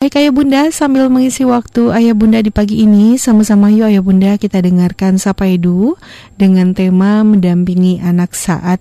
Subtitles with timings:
[0.00, 4.32] Baik Ayah Bunda, sambil mengisi waktu Ayah Bunda di pagi ini, sama-sama yuk Ayah Bunda
[4.40, 5.92] kita dengarkan Sapa Edu
[6.40, 8.80] dengan tema mendampingi anak saat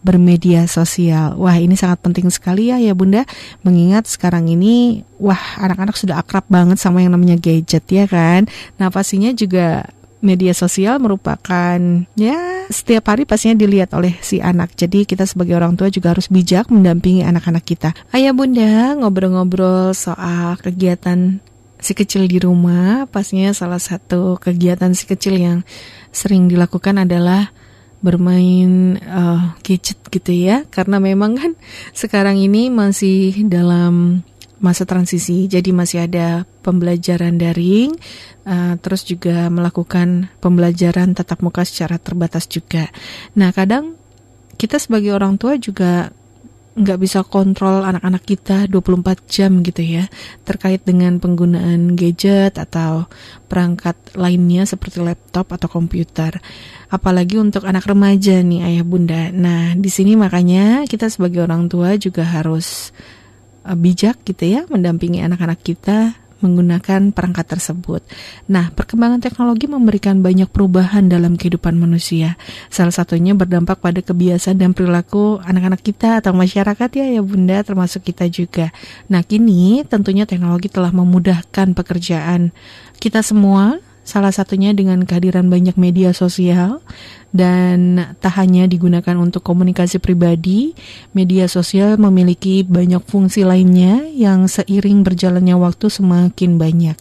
[0.00, 1.36] bermedia sosial.
[1.36, 3.28] Wah ini sangat penting sekali ya ya Bunda,
[3.60, 8.48] mengingat sekarang ini, wah anak-anak sudah akrab banget sama yang namanya gadget ya kan.
[8.80, 9.84] Nah pastinya juga
[10.24, 11.78] media sosial merupakan
[12.16, 14.72] ya setiap hari pastinya dilihat oleh si anak.
[14.74, 17.92] Jadi kita sebagai orang tua juga harus bijak mendampingi anak-anak kita.
[18.10, 21.38] Ayah bunda ngobrol-ngobrol soal kegiatan
[21.84, 23.04] si kecil di rumah.
[23.12, 25.58] Pastinya salah satu kegiatan si kecil yang
[26.08, 27.52] sering dilakukan adalah
[28.04, 30.64] bermain uh, gadget gitu ya.
[30.72, 31.52] Karena memang kan
[31.92, 34.24] sekarang ini masih dalam
[34.64, 37.92] masa transisi, jadi masih ada pembelajaran daring,
[38.48, 42.88] uh, terus juga melakukan pembelajaran tatap muka secara terbatas juga.
[43.36, 44.00] Nah, kadang
[44.56, 46.08] kita sebagai orang tua juga
[46.74, 50.10] nggak bisa kontrol anak-anak kita 24 jam gitu ya
[50.42, 53.06] terkait dengan penggunaan gadget atau
[53.46, 56.42] perangkat lainnya seperti laptop atau komputer.
[56.90, 59.30] Apalagi untuk anak remaja nih ayah bunda.
[59.30, 62.90] Nah di sini makanya kita sebagai orang tua juga harus
[63.72, 68.04] bijak gitu ya mendampingi anak-anak kita menggunakan perangkat tersebut.
[68.52, 72.36] Nah, perkembangan teknologi memberikan banyak perubahan dalam kehidupan manusia.
[72.68, 78.04] Salah satunya berdampak pada kebiasaan dan perilaku anak-anak kita atau masyarakat ya ya Bunda termasuk
[78.04, 78.68] kita juga.
[79.08, 82.52] Nah, kini tentunya teknologi telah memudahkan pekerjaan
[83.00, 86.84] kita semua salah satunya dengan kehadiran banyak media sosial
[87.34, 90.70] dan tak hanya digunakan untuk komunikasi pribadi,
[91.10, 96.94] media sosial memiliki banyak fungsi lainnya yang seiring berjalannya waktu semakin banyak.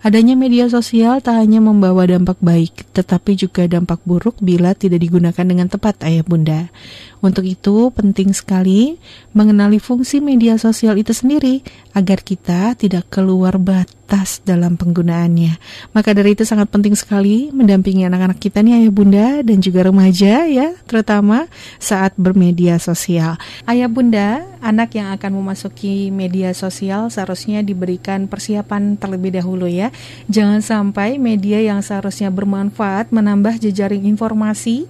[0.00, 5.44] Adanya media sosial tak hanya membawa dampak baik, tetapi juga dampak buruk bila tidak digunakan
[5.44, 6.72] dengan tepat, Ayah Bunda.
[7.20, 8.96] Untuk itu, penting sekali
[9.36, 11.60] mengenali fungsi media sosial itu sendiri
[11.92, 15.60] agar kita tidak keluar batas dalam penggunaannya.
[15.92, 20.48] Maka dari itu sangat penting sekali mendampingi anak-anak kita nih Ayah Bunda dan juga remaja
[20.48, 21.44] ya, terutama
[21.76, 23.36] saat bermedia sosial.
[23.68, 29.92] Ayah Bunda, anak yang akan memasuki media sosial seharusnya diberikan persiapan terlebih dahulu ya.
[30.28, 34.88] Jangan sampai media yang seharusnya bermanfaat menambah jejaring informasi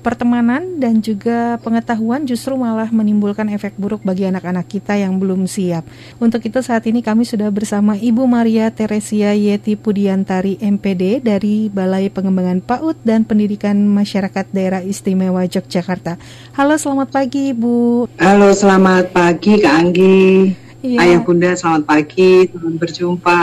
[0.00, 5.84] pertemanan dan juga pengetahuan justru malah menimbulkan efek buruk bagi anak-anak kita yang belum siap.
[6.16, 12.08] Untuk itu saat ini kami sudah bersama Ibu Maria Teresia Yeti Pudiantari MPD dari Balai
[12.08, 16.16] Pengembangan PAUD dan Pendidikan Masyarakat Daerah Istimewa Yogyakarta.
[16.56, 18.08] Halo, selamat pagi Ibu.
[18.16, 20.28] Halo, selamat pagi Kak Anggi.
[20.80, 20.96] Iya.
[21.04, 23.40] Ayah Bunda, selamat pagi, selamat berjumpa,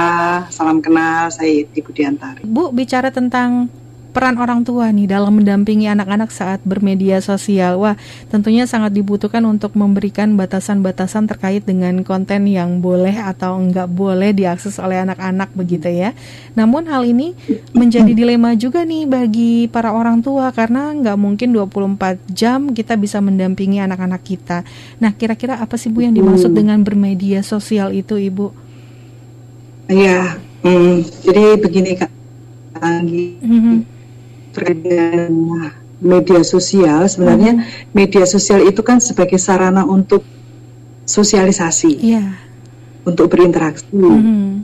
[0.49, 2.41] salam kenal, saya Yeti Pudiantari.
[2.41, 3.69] Bu, bicara tentang
[4.17, 7.77] peran orang tua nih dalam mendampingi anak-anak saat bermedia sosial.
[7.77, 7.93] Wah,
[8.33, 14.81] tentunya sangat dibutuhkan untuk memberikan batasan-batasan terkait dengan konten yang boleh atau enggak boleh diakses
[14.81, 16.17] oleh anak-anak begitu ya.
[16.57, 17.37] Namun hal ini
[17.77, 23.21] menjadi dilema juga nih bagi para orang tua karena nggak mungkin 24 jam kita bisa
[23.21, 24.65] mendampingi anak-anak kita.
[24.97, 28.49] Nah, kira-kira apa sih Bu yang dimaksud dengan bermedia sosial itu, Ibu?
[29.93, 32.09] Iya, hmm, jadi begini Kak
[32.81, 33.37] Anggi.
[33.45, 33.96] Mm -hmm
[34.65, 35.29] dengan
[36.01, 37.93] media sosial sebenarnya hmm.
[37.93, 40.21] media sosial itu kan sebagai sarana untuk
[41.09, 42.37] sosialisasi yeah.
[43.01, 44.61] untuk berinteraksi hmm.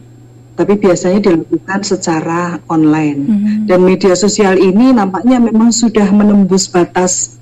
[0.54, 3.58] tapi biasanya dilakukan secara online hmm.
[3.66, 7.42] dan media sosial ini nampaknya memang sudah menembus batas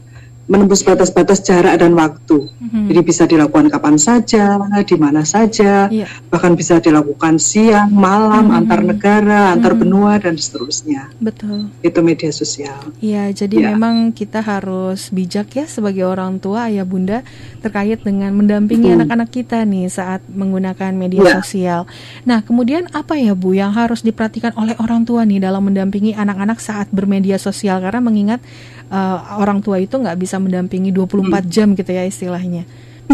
[0.52, 2.52] menembus batas-batas jarak dan waktu.
[2.52, 2.86] Mm-hmm.
[2.92, 6.12] Jadi bisa dilakukan kapan saja, di mana saja, yeah.
[6.28, 8.60] bahkan bisa dilakukan siang, malam, mm-hmm.
[8.60, 9.56] antar negara, mm-hmm.
[9.56, 11.08] antar benua dan seterusnya.
[11.24, 11.72] Betul.
[11.80, 12.92] Itu media sosial.
[13.00, 13.68] Iya, jadi yeah.
[13.72, 17.24] memang kita harus bijak ya sebagai orang tua, ayah bunda
[17.64, 18.96] terkait dengan mendampingi mm.
[19.00, 21.36] anak-anak kita nih saat menggunakan media yeah.
[21.40, 21.82] sosial.
[22.28, 26.60] Nah, kemudian apa ya Bu yang harus diperhatikan oleh orang tua nih dalam mendampingi anak-anak
[26.60, 28.44] saat bermedia sosial karena mengingat
[28.91, 31.47] uh, orang tua itu nggak bisa mendampingi 24 hmm.
[31.47, 32.63] jam gitu ya istilahnya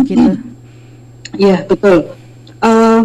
[0.10, 0.36] gitu
[1.38, 2.18] iya betul
[2.66, 3.02] uh,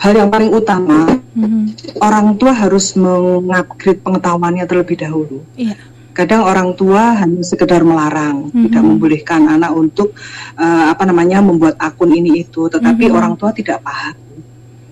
[0.00, 1.96] hal yang paling utama hmm.
[2.04, 5.74] orang tua harus mengupgrade pengetahuannya terlebih dahulu iya
[6.20, 8.62] kadang orang tua hanya sekedar melarang, mm-hmm.
[8.68, 10.12] tidak membolehkan anak untuk
[10.58, 13.18] uh, apa namanya membuat akun ini itu, tetapi mm-hmm.
[13.18, 14.18] orang tua tidak paham,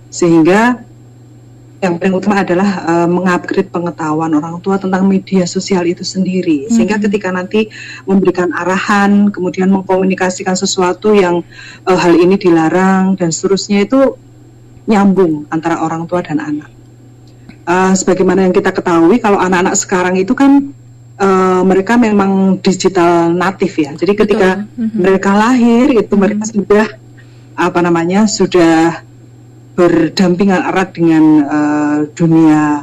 [0.08, 0.88] sehingga
[1.79, 6.75] yang paling utama adalah uh, mengupgrade pengetahuan orang tua tentang media sosial itu sendiri hmm.
[6.75, 7.71] sehingga ketika nanti
[8.03, 11.47] memberikan arahan kemudian mengkomunikasikan sesuatu yang
[11.87, 14.19] uh, hal ini dilarang dan seterusnya itu
[14.91, 16.71] nyambung antara orang tua dan anak
[17.63, 20.75] uh, sebagaimana yang kita ketahui kalau anak-anak sekarang itu kan
[21.23, 24.99] uh, mereka memang digital natif ya jadi ketika hmm.
[24.99, 26.55] mereka lahir itu mereka hmm.
[26.59, 26.87] sudah
[27.55, 29.07] apa namanya sudah
[29.79, 32.83] berdampingan erat dengan uh, dunia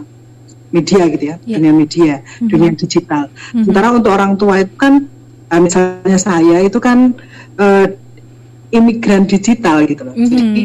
[0.72, 1.60] media gitu ya, yeah.
[1.60, 2.48] dunia media, mm-hmm.
[2.48, 3.24] dunia digital.
[3.28, 3.64] Mm-hmm.
[3.68, 5.04] Sementara untuk orang tua itu kan,
[5.52, 7.12] uh, misalnya saya itu kan
[7.60, 7.88] uh,
[8.72, 10.16] imigran digital gitu loh.
[10.16, 10.32] Mm-hmm.
[10.40, 10.64] Jadi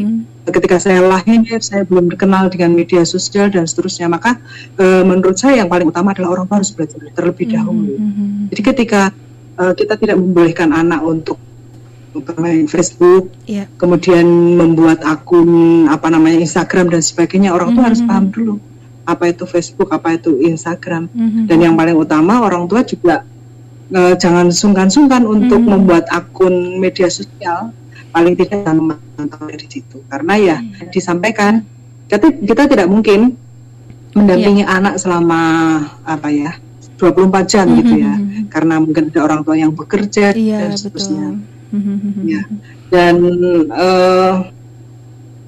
[0.54, 4.06] ketika saya lahir, saya belum dikenal dengan media sosial dan seterusnya.
[4.06, 4.38] Maka
[4.78, 7.58] uh, menurut saya yang paling utama adalah orang tua harus belajar terlebih mm-hmm.
[7.58, 7.94] dahulu.
[7.98, 8.30] Mm-hmm.
[8.54, 9.02] Jadi ketika
[9.58, 11.42] uh, kita tidak membolehkan anak untuk
[12.10, 13.70] bermain Facebook, yeah.
[13.78, 14.26] kemudian
[14.58, 17.88] membuat akun apa namanya Instagram dan sebagainya, orang tua mm-hmm.
[17.94, 18.54] harus paham dulu
[19.10, 21.10] apa itu Facebook, apa itu Instagram.
[21.10, 21.44] Mm-hmm.
[21.50, 23.26] Dan yang paling utama orang tua juga
[23.90, 25.72] uh, jangan sungkan-sungkan untuk mm-hmm.
[25.74, 27.74] membuat akun media sosial
[28.10, 30.02] paling tidak memantau dari situ.
[30.06, 30.90] Karena ya mm-hmm.
[30.94, 31.52] disampaikan
[32.06, 33.34] kita, kita tidak mungkin
[34.14, 34.78] mendampingi yeah.
[34.78, 35.42] anak selama
[36.02, 36.52] apa ya
[36.98, 37.78] 24 jam mm-hmm.
[37.82, 38.14] gitu ya.
[38.50, 41.38] Karena mungkin ada orang tua yang bekerja yeah, dan seterusnya.
[41.70, 42.26] Mm-hmm.
[42.26, 42.42] Ya.
[42.90, 43.16] Dan
[43.70, 44.50] uh,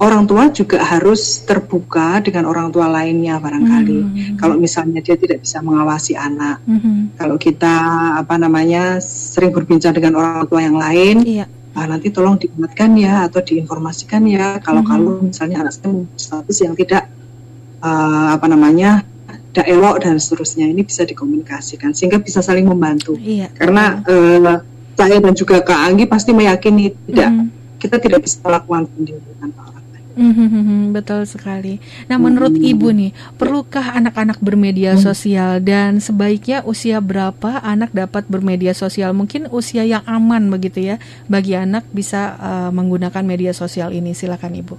[0.03, 3.99] orang tua juga harus terbuka dengan orang tua lainnya barangkali.
[4.03, 4.35] Mm -hmm.
[4.35, 6.97] Kalau misalnya dia tidak bisa mengawasi anak, mm -hmm.
[7.15, 7.75] kalau kita
[8.19, 11.47] apa namanya sering berbincang dengan orang tua yang lain, iya.
[11.79, 14.99] ah, nanti tolong diingatkan ya atau diinformasikan ya kalau mm -hmm.
[14.99, 17.07] kalau misalnya anak saya status yang tidak
[17.79, 19.07] uh, apa namanya
[19.53, 23.21] tidak elok dan seterusnya ini bisa dikomunikasikan sehingga bisa saling membantu.
[23.21, 23.53] Iya.
[23.53, 24.65] Karena uh,
[24.97, 27.47] saya dan juga Kak Anggi pasti meyakini tidak mm
[27.83, 29.73] kita tidak bisa melakukan sendiri tanpa
[30.13, 31.81] Mm-hmm, betul sekali.
[32.05, 32.73] Nah, menurut mm-hmm.
[32.77, 33.11] Ibu nih,
[33.41, 35.07] perlukah anak-anak bermedia mm-hmm.
[35.09, 39.17] sosial dan sebaiknya usia berapa anak dapat bermedia sosial?
[39.17, 40.97] Mungkin usia yang aman begitu ya
[41.33, 44.13] bagi anak bisa uh, menggunakan media sosial ini.
[44.13, 44.77] Silakan Ibu.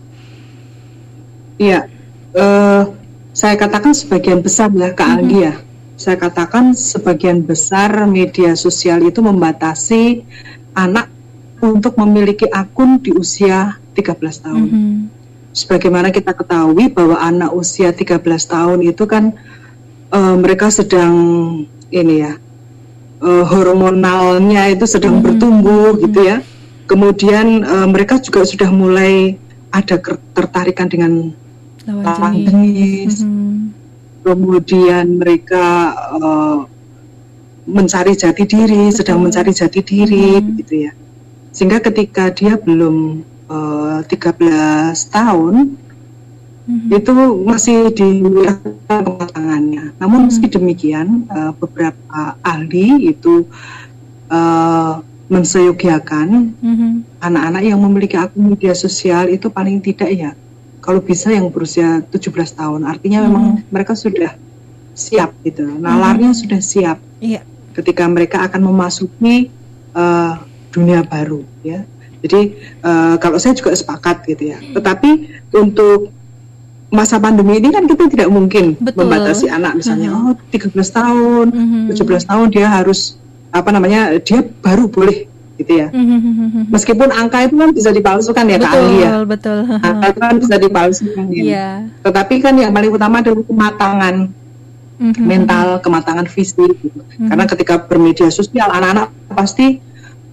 [1.58, 1.90] Iya,
[2.38, 2.84] uh,
[3.34, 5.42] saya katakan sebagian besar ya Kak mm-hmm.
[5.42, 5.54] ya.
[5.94, 10.26] Saya katakan sebagian besar media sosial itu membatasi
[10.74, 11.10] anak
[11.62, 14.68] untuk memiliki akun di usia 13 tahun.
[14.70, 19.38] Mm-hmm sebagaimana kita ketahui bahwa anak usia 13 tahun itu kan
[20.10, 21.14] uh, mereka sedang
[21.94, 22.34] ini ya
[23.22, 25.24] uh, hormonalnya itu sedang hmm.
[25.24, 26.42] bertumbuh gitu ya.
[26.90, 29.40] Kemudian uh, mereka juga sudah mulai
[29.72, 30.02] ada
[30.36, 31.32] tertarikan dengan
[31.88, 33.24] lawan jenis.
[33.24, 33.76] Hmm.
[34.24, 36.64] Kemudian mereka uh,
[37.68, 38.96] mencari jati diri, Betul.
[38.96, 40.52] sedang mencari jati diri hmm.
[40.64, 40.92] gitu ya.
[41.54, 43.22] Sehingga ketika dia belum
[43.52, 45.76] uh, eh, 13 tahun
[46.66, 46.90] hmm.
[46.92, 47.12] itu
[47.44, 48.24] masih di
[48.88, 49.94] kematangannya.
[50.00, 50.28] Namun hmm.
[50.32, 53.44] meski demikian uh, beberapa ahli itu
[54.32, 56.92] uh, menseyogiakan hmm.
[57.24, 60.32] anak-anak yang memiliki akun media sosial itu paling tidak ya
[60.84, 62.84] kalau bisa yang berusia 17 tahun.
[62.84, 63.28] Artinya hmm.
[63.32, 64.36] memang mereka sudah
[64.92, 65.64] siap gitu.
[65.64, 66.40] Nalarnya hmm.
[66.44, 67.00] sudah siap.
[67.24, 67.48] Iya.
[67.72, 69.48] Ketika mereka akan memasuki
[69.96, 70.44] uh,
[70.76, 71.88] dunia baru ya.
[72.24, 74.60] Jadi uh, kalau saya juga sepakat gitu ya.
[74.60, 75.10] Tetapi
[75.56, 76.12] untuk
[76.94, 79.10] masa pandemi ini kan kita tidak mungkin Betul.
[79.10, 80.38] membatasi anak misalnya -huh.
[80.38, 82.22] oh 13 tahun, uh -huh.
[82.22, 83.18] 17 tahun dia harus
[83.50, 85.26] apa namanya dia baru boleh
[85.64, 85.88] gitu ya.
[85.90, 86.68] Uh-huh.
[86.68, 89.12] Meskipun angka itu kan bisa dipalsukan ya betul, Kak Ali ya.
[89.24, 89.60] Betul.
[89.80, 91.44] Angka itu kan bisa dipalsukan ya.
[91.44, 91.76] Yeah.
[92.04, 94.16] Tetapi kan yang paling utama adalah kematangan
[95.00, 95.24] uh-huh.
[95.24, 97.00] mental, kematangan fisik gitu.
[97.18, 99.80] Karena ketika bermedia sosial anak-anak pasti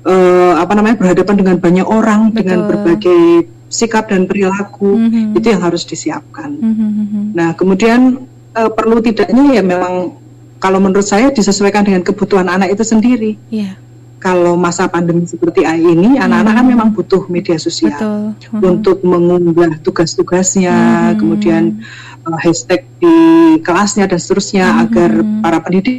[0.04, 2.38] uh, apa namanya berhadapan dengan banyak orang Betul.
[2.42, 3.22] dengan berbagai
[3.70, 5.38] sikap dan perilaku mm-hmm.
[5.38, 6.50] itu yang harus disiapkan.
[6.58, 7.24] Mm-hmm.
[7.38, 8.26] Nah kemudian
[8.58, 10.18] uh, perlu tidaknya ya memang
[10.60, 13.38] kalau menurut saya disesuaikan dengan kebutuhan anak itu sendiri.
[13.48, 13.78] Yeah.
[14.20, 16.24] Kalau masa pandemi seperti ini, mm-hmm.
[16.28, 18.60] anak-anak kan memang butuh media sosial Mm-hmm.
[18.60, 21.16] untuk mengunggah tugas-tugasnya, mm-hmm.
[21.16, 21.80] kemudian
[22.28, 23.16] uh, hashtag di
[23.64, 24.82] kelasnya dan seterusnya mm-hmm.
[24.84, 25.10] agar
[25.40, 25.96] para pendidik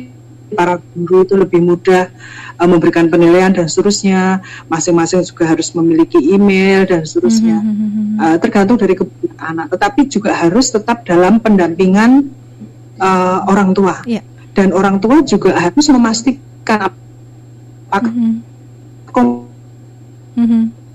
[0.54, 2.12] para guru itu lebih mudah
[2.62, 4.46] uh, memberikan penilaian dan seterusnya.
[4.70, 7.58] Masing-masing juga harus memiliki email dan seterusnya.
[7.58, 8.06] Mm-hmm.
[8.22, 12.30] Uh, tergantung dari kebutuhan anak, tetapi juga harus tetap dalam pendampingan
[13.02, 13.98] uh, orang tua.
[14.06, 14.22] Yeah.
[14.54, 16.94] Dan orang tua juga harus memastikan
[17.92, 18.40] apakah mm-hmm.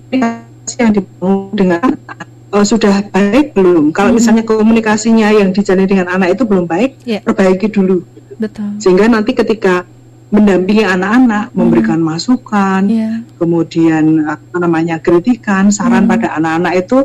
[0.08, 2.24] komunikasi yang dibangun dengan anak
[2.56, 3.92] uh, sudah baik belum.
[3.92, 4.16] Kalau mm-hmm.
[4.16, 7.20] misalnya komunikasinya yang dijalin dengan anak itu belum baik, yeah.
[7.20, 8.76] perbaiki dulu Betul.
[8.80, 9.88] Sehingga nanti ketika
[10.28, 11.56] mendampingi anak-anak, hmm.
[11.56, 13.24] memberikan masukan, yeah.
[13.40, 16.12] kemudian apa namanya kritikan, saran hmm.
[16.12, 16.98] pada anak-anak itu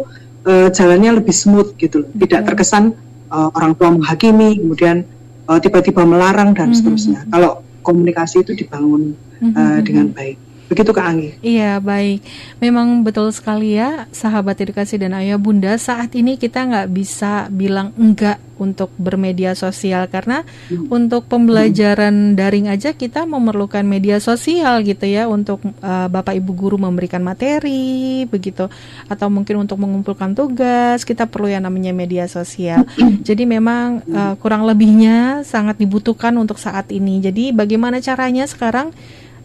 [0.44, 2.20] uh, jalannya lebih smooth gitu, Betul.
[2.28, 2.84] tidak terkesan
[3.32, 5.08] uh, orang tua menghakimi, kemudian
[5.48, 6.78] uh, tiba-tiba melarang dan hmm.
[6.78, 7.20] seterusnya.
[7.30, 10.52] Kalau komunikasi itu dibangun uh, dengan baik.
[10.72, 11.30] Begitu Kak Anggi.
[11.44, 12.24] Iya, baik.
[12.64, 17.92] Memang betul sekali ya, sahabat edukasi dan ayah bunda, saat ini kita nggak bisa bilang
[18.00, 20.88] enggak untuk bermedia sosial karena hmm.
[20.94, 22.38] untuk pembelajaran hmm.
[22.38, 28.24] daring aja kita memerlukan media sosial gitu ya untuk uh, Bapak Ibu guru memberikan materi
[28.30, 28.70] begitu
[29.10, 32.86] atau mungkin untuk mengumpulkan tugas kita perlu yang namanya media sosial.
[33.28, 37.20] Jadi memang uh, kurang lebihnya sangat dibutuhkan untuk saat ini.
[37.20, 38.94] Jadi bagaimana caranya sekarang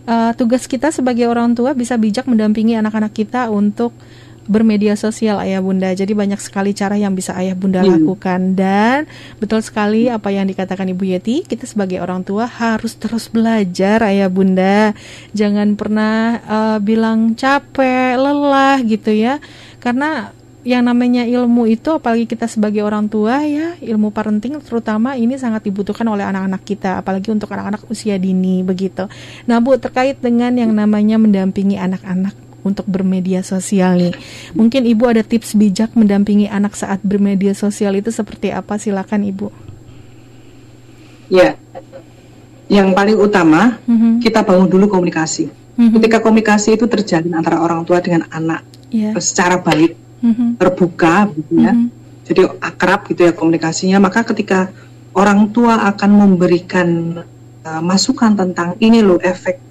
[0.07, 3.93] uh, tugas kita sebagai orang tua bisa bijak mendampingi anak-anak kita untuk
[4.47, 5.91] bermedia sosial ayah bunda.
[5.93, 7.91] Jadi banyak sekali cara yang bisa ayah bunda hmm.
[7.99, 9.11] lakukan dan
[9.43, 14.31] betul sekali apa yang dikatakan Ibu Yeti, kita sebagai orang tua harus terus belajar ayah
[14.31, 14.95] bunda.
[15.35, 19.43] Jangan pernah uh, bilang capek, lelah gitu ya.
[19.83, 20.31] Karena
[20.67, 25.63] yang namanya ilmu itu apalagi kita sebagai orang tua ya ilmu parenting terutama ini sangat
[25.63, 29.07] dibutuhkan oleh anak-anak kita apalagi untuk anak-anak usia dini begitu.
[29.47, 32.35] Nah Bu terkait dengan yang namanya mendampingi anak-anak
[32.67, 34.15] untuk bermedia sosial nih.
[34.59, 38.75] Mungkin Ibu ada tips bijak mendampingi anak saat bermedia sosial itu seperti apa?
[38.75, 39.49] Silakan Ibu.
[41.31, 41.55] Ya,
[42.67, 44.19] yang paling utama mm-hmm.
[44.19, 45.47] kita bangun dulu komunikasi.
[45.47, 45.95] Mm-hmm.
[45.95, 49.15] Ketika komunikasi itu terjalin antara orang tua dengan anak yeah.
[49.23, 50.49] secara baik, mm-hmm.
[50.61, 51.73] terbuka gitu ya.
[51.73, 51.89] Mm-hmm.
[52.27, 53.99] Jadi akrab gitu ya komunikasinya.
[54.03, 54.71] Maka ketika
[55.17, 56.89] orang tua akan memberikan
[57.63, 59.63] uh, masukan tentang ini loh efek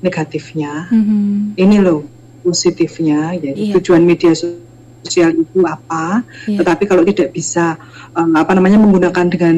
[0.00, 1.60] negatifnya, mm-hmm.
[1.60, 2.04] ini loh
[2.40, 3.36] positifnya.
[3.36, 3.74] Jadi yeah.
[3.76, 6.24] tujuan media sosial itu apa?
[6.48, 6.60] Yeah.
[6.60, 7.76] Tetapi kalau tidak bisa
[8.16, 9.56] um, apa namanya menggunakan dengan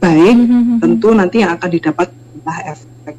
[0.00, 0.76] baik, mm-hmm.
[0.80, 2.08] tentu nanti yang akan didapat
[2.40, 3.16] adalah efek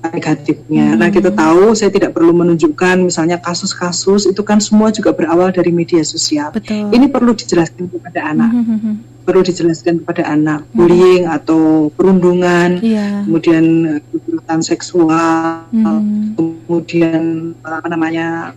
[0.00, 0.96] negatifnya.
[0.96, 0.98] Hmm.
[0.98, 5.68] Nah kita tahu saya tidak perlu menunjukkan misalnya kasus-kasus itu kan semua juga berawal dari
[5.68, 6.48] media sosial.
[6.48, 6.88] Betul.
[6.88, 9.24] Ini perlu dijelaskan kepada anak, hmm.
[9.28, 10.72] perlu dijelaskan kepada anak hmm.
[10.72, 13.20] bullying atau perundungan, yeah.
[13.28, 13.64] kemudian
[14.08, 16.40] kekerasan seksual, hmm.
[16.40, 18.56] kemudian apa namanya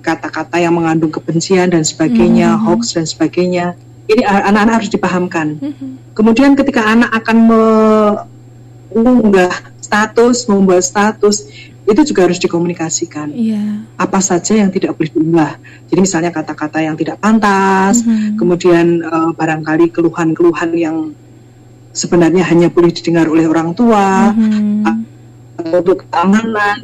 [0.00, 2.62] kata-kata yang mengandung kebencian dan sebagainya, hmm.
[2.62, 3.74] hoax dan sebagainya.
[4.10, 5.58] Ini anak-anak harus dipahamkan.
[5.62, 5.98] Hmm.
[6.18, 7.36] Kemudian ketika anak akan
[8.90, 11.50] mengunggah status, membuat status
[11.82, 13.34] itu juga harus dikomunikasikan.
[13.34, 13.82] Yeah.
[13.98, 15.58] Apa saja yang tidak boleh diunggah.
[15.90, 18.38] Jadi misalnya kata-kata yang tidak pantas, mm-hmm.
[18.38, 20.96] kemudian uh, barangkali keluhan-keluhan yang
[21.90, 25.74] sebenarnya hanya boleh didengar oleh orang tua, mm-hmm.
[25.74, 26.78] untuk keamanan,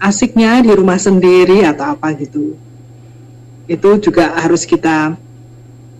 [0.00, 2.56] asiknya di rumah sendiri atau apa gitu.
[3.68, 5.12] Itu juga harus kita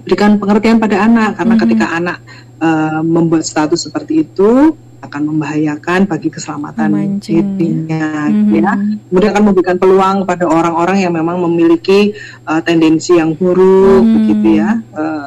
[0.09, 1.65] berikan pengertian pada anak karena mm-hmm.
[1.69, 2.19] ketika anak
[2.65, 8.53] uh, membuat status seperti itu akan membahayakan bagi keselamatan dirinya mm-hmm.
[8.61, 8.73] ya
[9.09, 12.13] kemudian akan memberikan peluang pada orang-orang yang memang memiliki
[12.45, 14.15] uh, tendensi yang buruk mm-hmm.
[14.21, 15.27] begitu ya uh,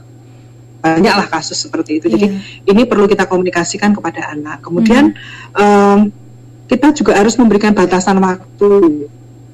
[0.83, 2.69] banyaklah kasus seperti itu jadi yeah.
[2.69, 5.57] ini perlu kita komunikasikan kepada anak kemudian mm-hmm.
[5.57, 5.99] um,
[6.69, 9.09] kita juga harus memberikan batasan waktu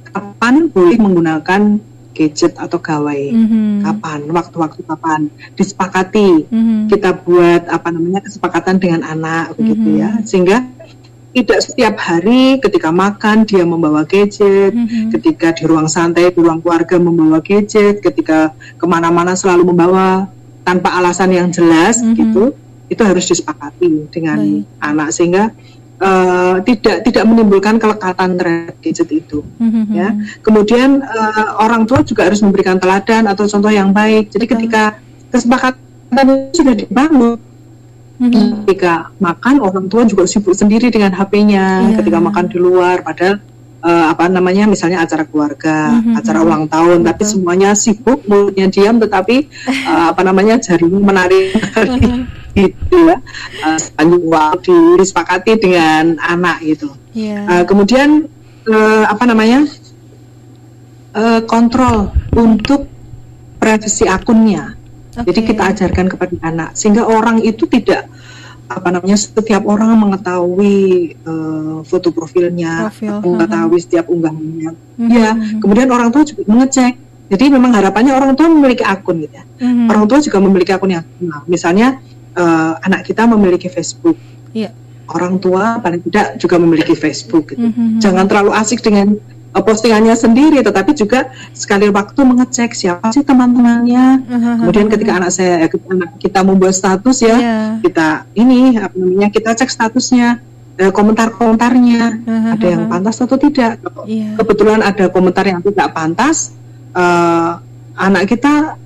[0.09, 1.88] kapan boleh menggunakan
[2.19, 3.87] gadget atau gawai mm-hmm.
[3.87, 5.21] kapan waktu-waktu kapan
[5.55, 6.91] disepakati mm-hmm.
[6.91, 9.57] kita buat apa namanya kesepakatan dengan anak mm-hmm.
[9.63, 10.57] begitu ya sehingga
[11.29, 15.13] tidak setiap hari ketika makan dia membawa gadget, mm-hmm.
[15.13, 20.25] ketika di ruang santai di ruang keluarga membawa gadget, ketika ke mana-mana selalu membawa
[20.65, 22.17] tanpa alasan yang jelas mm-hmm.
[22.17, 22.43] gitu,
[22.89, 24.81] itu harus disepakati dengan Baik.
[24.81, 25.43] anak sehingga
[25.99, 29.85] uh, tidak tidak menimbulkan kelekatan terhadap gadget itu mm-hmm.
[29.93, 30.09] ya
[30.41, 34.83] kemudian uh, orang tua juga harus memberikan teladan atau contoh yang baik jadi ketika
[35.29, 37.37] kesepakatan itu sudah dibangun
[38.19, 38.65] mm-hmm.
[38.65, 41.97] ketika makan orang tua juga sibuk sendiri dengan HP-nya yeah.
[41.99, 43.37] ketika makan di luar padahal
[43.83, 46.19] uh, apa namanya misalnya acara keluarga, mm-hmm.
[46.19, 47.07] acara ulang tahun, Betul.
[47.07, 49.47] tapi semuanya sibuk, mulutnya diam, tetapi
[49.87, 51.55] uh, apa namanya jaring menarik
[52.59, 53.17] gitu ya
[53.63, 54.53] uh,
[54.99, 56.91] disepakati dengan anak gitu.
[57.15, 57.47] Yeah.
[57.47, 58.27] Uh, kemudian
[58.67, 59.65] uh, apa namanya
[61.15, 62.85] uh, kontrol untuk
[63.59, 64.75] privasi akunnya.
[65.15, 65.33] Okay.
[65.33, 68.07] Jadi kita ajarkan kepada anak sehingga orang itu tidak
[68.69, 73.17] apa namanya setiap orang mengetahui uh, foto profilnya, Profil.
[73.25, 73.81] mengetahui uh-huh.
[73.81, 74.69] setiap unggahannya.
[74.77, 75.09] Uh-huh.
[75.09, 76.93] Ya, kemudian orang tua juga mengecek.
[77.29, 79.43] Jadi memang harapannya orang tua memiliki akun gitu ya.
[79.43, 79.89] Uh-huh.
[79.89, 81.97] Orang tua juga memiliki akun yang nah, misalnya
[82.35, 84.17] uh, anak kita memiliki Facebook.
[84.53, 84.73] Yeah.
[85.09, 87.65] Orang tua paling tidak juga memiliki Facebook gitu.
[87.65, 87.97] Uh-huh.
[87.97, 89.17] Jangan terlalu asik dengan
[89.57, 94.05] uh, postingannya sendiri, tetapi juga sekali waktu mengecek siapa sih teman-temannya.
[94.21, 94.55] Uh-huh.
[94.65, 97.67] Kemudian ketika anak saya, eh, anak kita membuat status ya, yeah.
[97.81, 100.45] kita ini apa namanya kita cek statusnya
[100.79, 102.55] komentar-komentarnya uh-huh.
[102.55, 103.83] ada yang pantas atau tidak.
[104.07, 104.37] Yeah.
[104.39, 106.55] Kebetulan ada komentar yang tidak pantas,
[106.95, 107.59] uh,
[107.99, 108.79] anak kita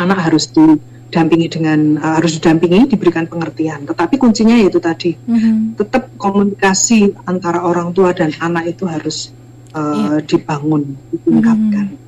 [0.00, 3.84] anak harus didampingi dengan uh, harus didampingi, diberikan pengertian.
[3.84, 5.76] Tetapi kuncinya yaitu tadi, mm-hmm.
[5.76, 9.36] tetap komunikasi antara orang tua dan anak itu harus
[9.76, 10.24] uh, yeah.
[10.24, 11.86] dibangun, ditingkatkan.
[11.92, 12.06] Mm-hmm.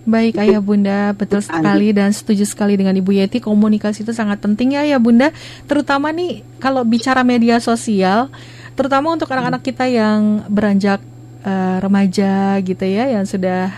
[0.00, 4.72] Baik Ayah Bunda, betul sekali dan setuju sekali dengan Ibu Yeti komunikasi itu sangat penting
[4.78, 5.28] ya ya Bunda,
[5.68, 8.32] terutama nih kalau bicara media sosial
[8.80, 11.04] terutama untuk anak-anak kita yang beranjak
[11.44, 13.68] uh, remaja gitu ya yang sudah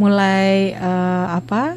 [0.00, 1.76] mulai uh, apa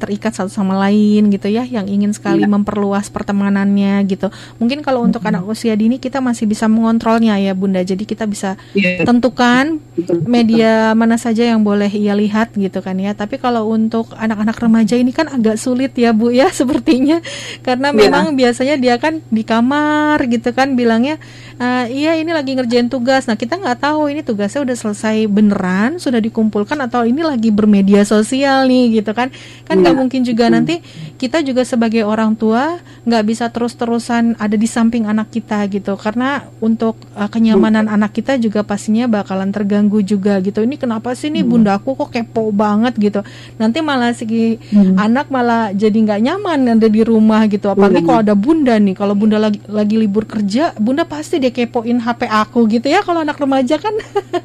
[0.00, 2.48] terikat satu sama lain gitu ya yang ingin sekali ya.
[2.48, 5.44] memperluas pertemanannya gitu mungkin kalau untuk mm-hmm.
[5.44, 9.04] anak usia dini kita masih bisa mengontrolnya ya bunda jadi kita bisa ya.
[9.04, 9.76] tentukan
[10.24, 14.96] media mana saja yang boleh ia lihat gitu kan ya tapi kalau untuk anak-anak remaja
[14.96, 17.20] ini kan agak sulit ya bu ya sepertinya
[17.60, 18.08] karena ya.
[18.08, 21.20] memang biasanya dia kan di kamar gitu kan bilangnya
[21.60, 26.00] uh, iya ini lagi ngerjain tugas nah kita nggak tahu ini tugasnya udah selesai beneran
[26.00, 29.28] sudah dikumpulkan atau ini lagi bermedia sosial nih gitu kan
[29.68, 29.98] kan nggak ya.
[30.00, 30.80] mungkin juga nanti
[31.20, 36.48] kita juga sebagai orang tua nggak bisa terus-terusan ada di samping anak kita gitu karena
[36.64, 37.96] untuk uh, kenyamanan hmm.
[38.00, 41.52] anak kita juga pastinya bakalan terganggu juga gitu ini kenapa sih nih hmm.
[41.52, 43.20] bunda aku kok kepo banget gitu
[43.60, 44.96] nanti malah segi hmm.
[44.96, 48.08] anak malah jadi nggak nyaman ada di rumah gitu apalagi hmm.
[48.08, 52.32] kalau ada bunda nih kalau bunda lagi lagi libur kerja bunda pasti dia kepoin HP
[52.32, 53.92] aku gitu ya kalau anak remaja kan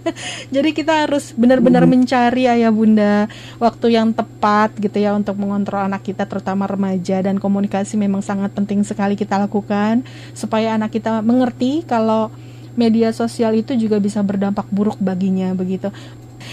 [0.55, 1.91] jadi kita harus benar-benar hmm.
[1.95, 3.31] mencari ayah bunda
[3.63, 8.51] waktu yang tepat gitu ya untuk mengontrol anak kita terutama remaja dan komunikasi memang sangat
[8.53, 12.29] penting sekali kita lakukan supaya anak kita mengerti kalau
[12.75, 15.89] media sosial itu juga bisa berdampak buruk baginya begitu.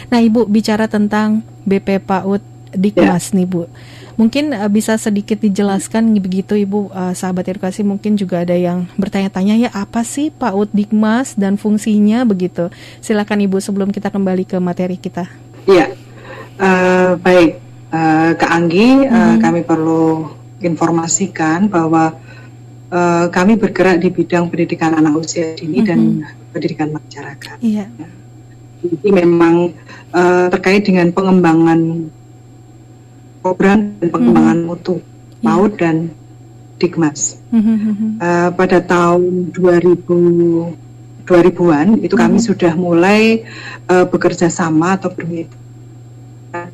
[0.08, 3.36] Nah, Ibu bicara tentang BP PAUD Dikmas ya.
[3.36, 3.68] nih, Bu.
[4.16, 9.68] Mungkin uh, bisa sedikit dijelaskan begitu Ibu uh, sahabat edukasi mungkin juga ada yang bertanya-tanya
[9.68, 12.72] ya apa sih PAUD Dikmas dan fungsinya begitu.
[13.04, 15.28] Silakan Ibu sebelum kita kembali ke materi kita.
[15.68, 15.92] Iya.
[16.56, 17.60] Uh, baik,
[17.92, 20.32] uh, Kak Anggi, uh, kami perlu
[20.64, 22.16] informasikan bahwa
[22.88, 25.88] uh, kami bergerak di bidang pendidikan anak usia dini -hmm.
[25.88, 26.00] dan
[26.50, 27.56] pendidikan masyarakat.
[27.60, 27.86] Iya.
[28.82, 29.70] Jadi memang
[30.10, 32.10] uh, terkait dengan pengembangan
[33.42, 34.66] program dan pengembangan hmm.
[34.66, 35.46] mutu yeah.
[35.46, 35.96] PAUD dan
[36.82, 37.38] Dikmas.
[37.54, 38.18] Hmm.
[38.18, 40.90] Uh, pada tahun 2000
[41.22, 42.46] 2000-an itu kami hmm.
[42.50, 43.46] sudah mulai
[43.86, 45.61] uh, bekerja sama atau bermitra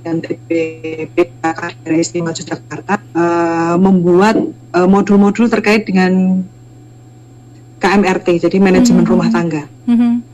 [0.09, 4.41] dan TPP Daerah Istimewa Yogyakarta uh, membuat
[4.73, 6.41] modul-modul uh, terkait dengan
[7.79, 9.13] KMRT, jadi manajemen hmm.
[9.13, 9.69] rumah tangga.
[9.85, 10.25] Hmm.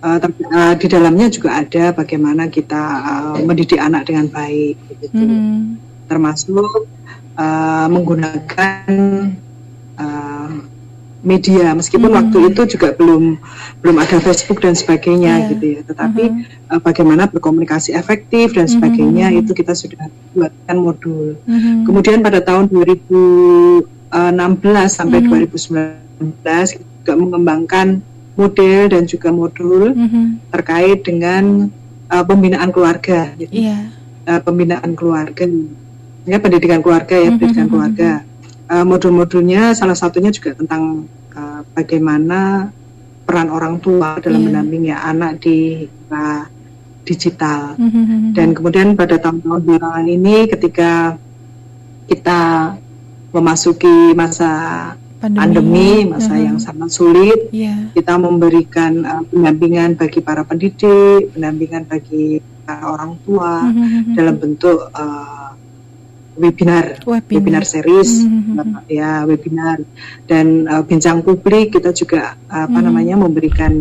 [0.00, 0.18] Uh,
[0.50, 5.12] uh, di dalamnya juga ada bagaimana kita uh, mendidik anak dengan baik, gitu.
[5.12, 6.88] Hmm termasuk
[7.36, 8.88] uh, menggunakan
[10.00, 10.50] uh,
[11.22, 12.18] media meskipun hmm.
[12.18, 13.42] waktu itu juga belum
[13.82, 15.50] belum ada Facebook dan sebagainya yeah.
[15.50, 16.74] gitu ya tetapi uh -huh.
[16.78, 19.40] uh, bagaimana berkomunikasi efektif dan sebagainya uh -huh.
[19.42, 21.82] itu kita sudah buatkan modul uh -huh.
[21.82, 23.82] kemudian pada tahun 2016
[24.86, 25.48] sampai uh -huh.
[26.38, 27.88] 2019 juga mengembangkan
[28.38, 30.26] model dan juga modul uh -huh.
[30.54, 31.66] terkait dengan
[32.14, 33.50] uh, pembinaan keluarga gitu.
[33.50, 33.90] yeah.
[34.30, 35.44] uh, pembinaan keluarga
[36.28, 37.36] ya pendidikan keluarga ya mm-hmm.
[37.40, 38.10] pendidikan keluarga
[38.68, 42.70] uh, modul-modulnya salah satunya juga tentang uh, bagaimana
[43.28, 44.46] peran orang tua dalam yeah.
[44.48, 46.44] mendampingi anak di uh,
[47.04, 48.36] digital mm-hmm.
[48.36, 51.16] dan kemudian pada tahun-tahun belakangan ini ketika
[52.08, 52.40] kita
[53.32, 54.52] memasuki masa
[55.20, 56.46] pandemi, pandemi masa uh-huh.
[56.48, 57.92] yang sangat sulit yeah.
[57.92, 64.14] kita memberikan uh, pendampingan bagi para pendidik pendampingan bagi para orang tua uh-huh.
[64.16, 65.37] dalam bentuk uh,
[66.38, 68.86] webinar, webinar, webinar series, mm-hmm.
[68.86, 69.82] ya webinar
[70.30, 72.86] dan uh, bincang publik kita juga uh, apa mm-hmm.
[72.86, 73.72] namanya memberikan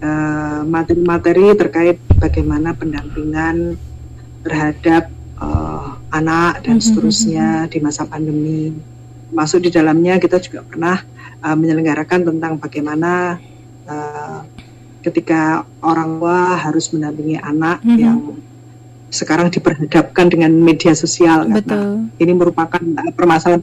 [0.00, 3.74] uh, materi-materi terkait bagaimana pendampingan
[4.46, 5.10] terhadap
[5.42, 8.72] uh, anak dan seterusnya di masa pandemi.
[9.30, 11.02] Masuk di dalamnya kita juga pernah
[11.42, 13.38] uh, menyelenggarakan tentang bagaimana
[13.86, 14.40] uh,
[15.00, 17.98] ketika orang tua harus mendampingi anak mm -hmm.
[18.00, 18.18] yang
[19.10, 21.66] sekarang diperhadapkan dengan media sosial Betul.
[21.66, 22.80] karena ini merupakan
[23.14, 23.62] permasalahan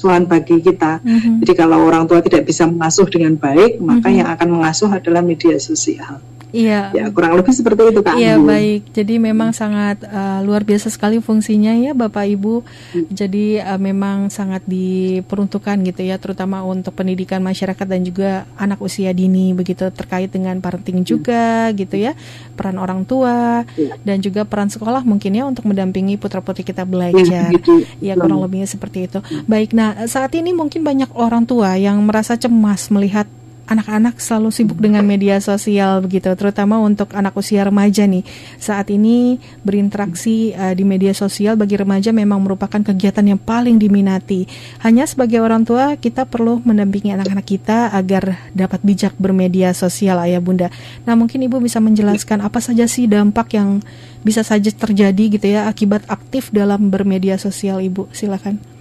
[0.00, 1.04] pengasuhan bagi kita.
[1.04, 1.34] Mm -hmm.
[1.44, 4.18] Jadi kalau orang tua tidak bisa mengasuh dengan baik, maka mm -hmm.
[4.24, 6.24] yang akan mengasuh adalah media sosial.
[6.50, 6.90] Iya.
[6.94, 8.18] Ya kurang lebih seperti itu Kak.
[8.18, 8.90] Iya baik.
[8.90, 12.62] Jadi memang sangat uh, luar biasa sekali fungsinya ya Bapak Ibu.
[12.62, 13.06] Hmm.
[13.10, 19.14] Jadi uh, memang sangat diperuntukkan gitu ya, terutama untuk pendidikan masyarakat dan juga anak usia
[19.14, 21.08] dini begitu terkait dengan parenting hmm.
[21.08, 22.12] juga gitu ya,
[22.58, 23.94] peran orang tua ya.
[24.02, 27.50] dan juga peran sekolah mungkin ya untuk mendampingi putra putri kita belajar.
[27.50, 27.86] Ya, gitu.
[28.02, 29.22] ya kurang lebihnya seperti itu.
[29.46, 29.72] Baik.
[29.72, 33.26] Nah saat ini mungkin banyak orang tua yang merasa cemas melihat
[33.70, 38.26] anak-anak selalu sibuk dengan media sosial begitu, terutama untuk anak usia remaja nih.
[38.58, 44.50] Saat ini berinteraksi uh, di media sosial bagi remaja memang merupakan kegiatan yang paling diminati.
[44.82, 50.42] Hanya sebagai orang tua kita perlu mendampingi anak-anak kita agar dapat bijak bermedia sosial ayah
[50.42, 50.66] bunda.
[51.06, 53.78] Nah mungkin ibu bisa menjelaskan apa saja sih dampak yang
[54.26, 58.79] bisa saja terjadi gitu ya akibat aktif dalam bermedia sosial ibu silakan.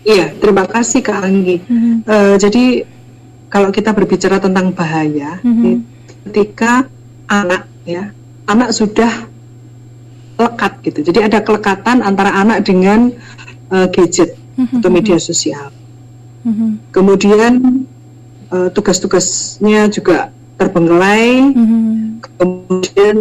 [0.00, 1.60] Iya, terima kasih Kak Anggi.
[1.64, 1.94] Mm -hmm.
[2.08, 2.64] uh, jadi
[3.50, 5.82] kalau kita berbicara tentang bahaya, mm-hmm.
[6.30, 6.86] ketika
[7.26, 8.14] anak ya
[8.46, 9.10] anak sudah
[10.38, 11.10] lekat gitu.
[11.10, 13.10] Jadi ada kelekatan antara anak dengan
[13.74, 14.78] uh, gadget mm-hmm.
[14.80, 15.74] atau media sosial.
[16.46, 16.70] Mm-hmm.
[16.94, 17.52] Kemudian
[18.54, 21.52] uh, tugas-tugasnya juga terbengkelai.
[21.52, 21.84] Mm-hmm.
[22.38, 23.16] Kemudian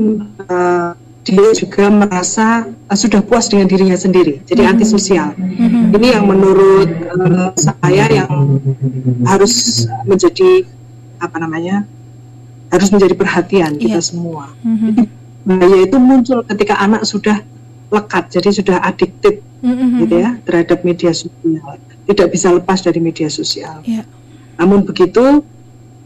[0.46, 4.74] uh, dia juga merasa uh, sudah puas dengan dirinya sendiri, jadi mm-hmm.
[4.74, 5.30] antisosial.
[5.36, 5.96] Mm-hmm.
[5.96, 8.60] Ini yang menurut uh, saya yang
[9.28, 10.64] harus menjadi
[11.20, 11.84] apa namanya
[12.72, 13.82] harus menjadi perhatian yeah.
[13.84, 14.52] kita semua.
[14.64, 15.18] Mm-hmm.
[15.40, 17.42] bahaya itu muncul ketika anak sudah
[17.90, 20.00] lekat, jadi sudah adiktif, mm-hmm.
[20.06, 23.82] gitu ya terhadap media sosial, tidak bisa lepas dari media sosial.
[23.88, 24.06] Yeah.
[24.60, 25.42] Namun begitu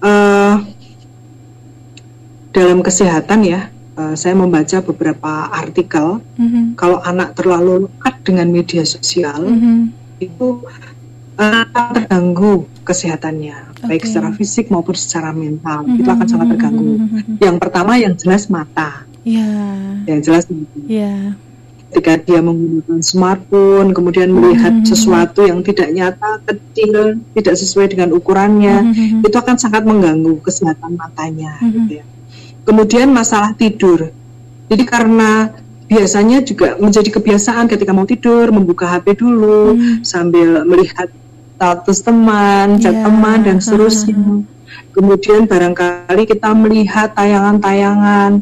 [0.06, 0.56] uh,
[2.54, 6.78] dalam kesehatan ya uh, saya membaca beberapa artikel mm-hmm.
[6.78, 9.78] kalau anak terlalu lekat dengan media sosial mm-hmm.
[10.22, 10.48] itu
[11.38, 13.88] uh, terganggu kesehatannya okay.
[13.88, 16.00] baik secara fisik maupun secara mental mm-hmm.
[16.02, 16.94] itu akan sangat terganggu.
[17.00, 17.36] Mm-hmm.
[17.40, 19.08] Yang pertama yang jelas mata.
[19.24, 20.04] Yeah.
[20.04, 20.44] Yang jelas.
[20.84, 21.40] Yeah.
[21.94, 24.90] Ketika dia menggunakan smartphone, kemudian melihat mm-hmm.
[24.90, 29.22] sesuatu yang tidak nyata, kecil, tidak sesuai dengan ukurannya, mm-hmm.
[29.22, 31.54] itu akan sangat mengganggu kesehatan matanya.
[31.62, 31.76] Mm-hmm.
[31.86, 32.06] Gitu ya
[32.64, 34.12] Kemudian masalah tidur.
[34.72, 35.52] Jadi karena
[35.88, 40.02] biasanya juga menjadi kebiasaan ketika mau tidur membuka HP dulu hmm.
[40.02, 41.12] sambil melihat
[41.64, 43.06] status teman, chat yeah.
[43.06, 44.44] teman dan seterusnya.
[44.94, 48.42] Kemudian barangkali kita melihat tayangan-tayangan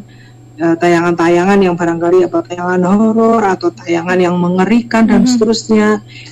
[0.56, 5.32] eh, tayangan-tayangan yang barangkali apa tayangan horor atau tayangan yang mengerikan dan mm -hmm.
[5.32, 5.88] seterusnya.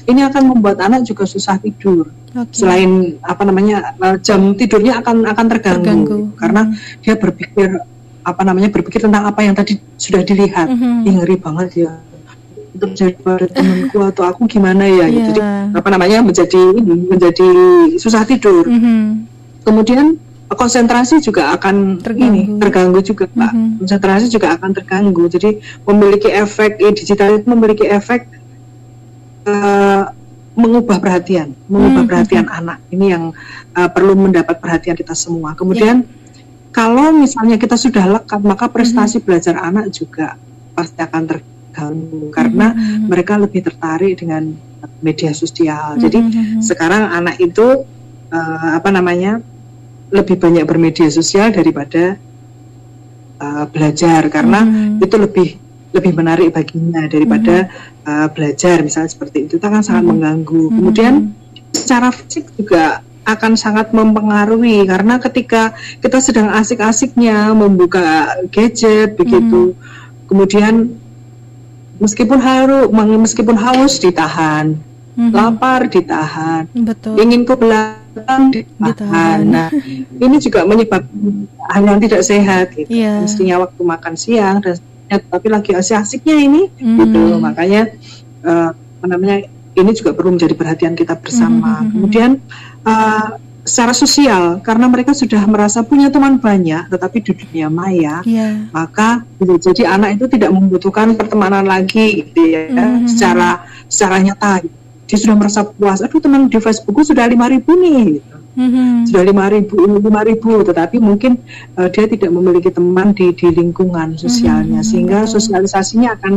[0.09, 2.09] Ini akan membuat anak juga susah tidur.
[2.31, 2.63] Okay.
[2.63, 6.19] Selain apa namanya eh, jam tidurnya akan akan terganggu, terganggu.
[6.39, 7.03] karena hmm.
[7.03, 7.69] dia berpikir
[8.21, 10.71] apa namanya berpikir tentang apa yang tadi sudah dilihat.
[10.71, 11.07] Hmm.
[11.07, 11.93] Ih, ngeri banget ya
[12.71, 15.27] terjadi pada temanku atau aku gimana ya yeah.
[15.27, 15.41] jadi
[15.75, 17.51] apa namanya menjadi menjadi
[17.99, 18.63] susah tidur.
[18.63, 19.27] Hmm.
[19.67, 20.17] Kemudian
[20.51, 23.53] konsentrasi juga akan terganggu, ini, terganggu juga pak.
[23.55, 23.79] Mm-hmm.
[23.85, 25.25] Konsentrasi juga akan terganggu.
[25.31, 28.27] Jadi memiliki efek eh, digital itu memiliki efek
[29.47, 30.11] uh,
[30.61, 32.11] mengubah perhatian, mengubah hmm.
[32.11, 32.59] perhatian hmm.
[32.61, 32.79] anak.
[32.93, 33.25] Ini yang
[33.75, 35.57] uh, perlu mendapat perhatian kita semua.
[35.57, 36.71] Kemudian yeah.
[36.71, 39.25] kalau misalnya kita sudah lekat, maka prestasi hmm.
[39.25, 40.37] belajar anak juga
[40.77, 43.09] pasti akan terganggu karena hmm.
[43.09, 44.53] mereka lebih tertarik dengan
[45.01, 45.97] media sosial.
[45.97, 46.03] Hmm.
[46.05, 46.19] Jadi
[46.61, 47.85] sekarang anak itu
[48.31, 49.41] uh, apa namanya
[50.11, 52.19] lebih banyak bermedia sosial daripada
[53.39, 55.05] uh, belajar karena hmm.
[55.05, 55.49] itu lebih
[55.91, 58.07] lebih menarik baginya daripada mm-hmm.
[58.07, 60.11] uh, belajar misalnya seperti itu itu akan sangat mm-hmm.
[60.15, 60.77] mengganggu mm-hmm.
[60.79, 61.15] kemudian
[61.75, 70.27] secara fisik juga akan sangat mempengaruhi karena ketika kita sedang asik-asiknya membuka gadget begitu mm-hmm.
[70.31, 70.75] kemudian
[72.01, 74.79] meskipun haru meskipun haus ditahan
[75.19, 75.35] mm-hmm.
[75.35, 77.19] lapar ditahan Betul.
[77.19, 78.79] ingin ke belakang ditahan.
[78.79, 79.69] ditahan nah
[80.23, 82.91] ini juga menyebabkan hal yang tidak sehat gitu.
[82.91, 83.23] yeah.
[83.23, 84.79] mestinya waktu makan siang dan
[85.11, 86.97] ya, tapi lagi asik-asiknya ini hmm.
[87.03, 87.83] gitu makanya
[88.47, 88.71] uh,
[89.03, 91.89] namanya ini juga perlu menjadi perhatian kita bersama hmm.
[91.91, 92.31] kemudian
[92.87, 93.35] uh,
[93.71, 98.67] secara sosial karena mereka sudah merasa punya teman banyak tetapi di dunia maya yeah.
[98.73, 103.05] maka jadi anak itu tidak membutuhkan pertemanan lagi gitu ya mm-hmm.
[103.05, 104.65] secara secara nyata
[105.05, 108.23] dia sudah merasa puas aduh teman di Facebookku sudah lima ribu nih
[108.55, 108.67] gitu.
[108.67, 109.07] hmm.
[109.07, 111.39] sudah lima ribu lima ribu tetapi mungkin
[111.79, 114.89] uh, dia tidak memiliki teman di di lingkungan sosialnya hmm.
[114.89, 116.35] sehingga sosialisasinya akan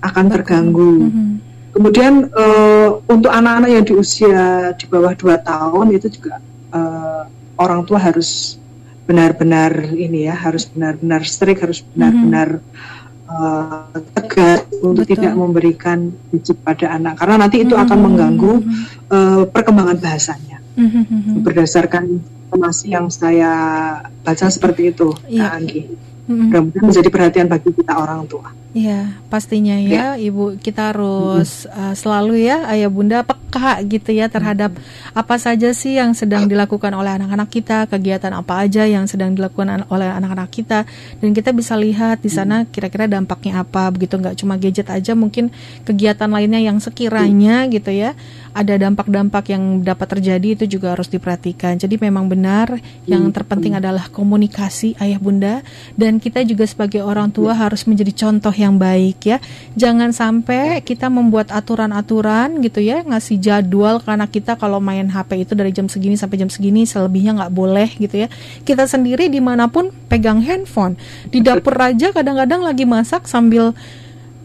[0.00, 1.32] akan terganggu hmm.
[1.76, 6.40] kemudian uh, untuk anak-anak yang di usia di bawah dua tahun itu juga
[6.72, 7.28] uh,
[7.60, 8.56] orang tua harus
[9.04, 12.62] benar-benar ini ya harus benar-benar strict harus benar-benar
[13.26, 15.18] uh, tegas untuk Betul.
[15.18, 15.98] tidak memberikan
[16.30, 18.52] biji pada anak karena nanti itu akan mengganggu
[19.10, 20.59] uh, perkembangan bahasanya
[21.44, 22.04] berdasarkan
[22.50, 23.52] informasi yang saya
[24.24, 25.50] baca seperti itu ya.
[25.50, 25.82] Kak Anggi
[26.30, 30.62] mudah-mudahan menjadi perhatian bagi kita orang tua Iya, pastinya ya, ya, Ibu.
[30.62, 31.74] Kita harus hmm.
[31.74, 35.10] uh, selalu ya, ayah bunda peka gitu ya terhadap hmm.
[35.10, 39.90] apa saja sih yang sedang dilakukan oleh anak-anak kita, kegiatan apa aja yang sedang dilakukan
[39.90, 40.86] oleh anak-anak kita,
[41.18, 43.90] dan kita bisa lihat di sana kira-kira dampaknya apa.
[43.90, 45.50] Begitu nggak cuma gadget aja, mungkin
[45.82, 48.14] kegiatan lainnya yang sekiranya gitu ya
[48.50, 51.78] ada dampak-dampak yang dapat terjadi itu juga harus diperhatikan.
[51.78, 55.62] Jadi memang benar yang terpenting adalah komunikasi ayah bunda
[55.94, 59.38] dan kita juga sebagai orang tua harus menjadi contoh yang baik ya.
[59.78, 65.52] Jangan sampai kita membuat aturan-aturan gitu ya, ngasih jadwal karena kita kalau main HP itu
[65.54, 68.28] dari jam segini sampai jam segini, selebihnya nggak boleh gitu ya.
[68.66, 70.98] Kita sendiri di mana pun pegang handphone.
[71.30, 73.72] Di dapur aja kadang-kadang lagi masak sambil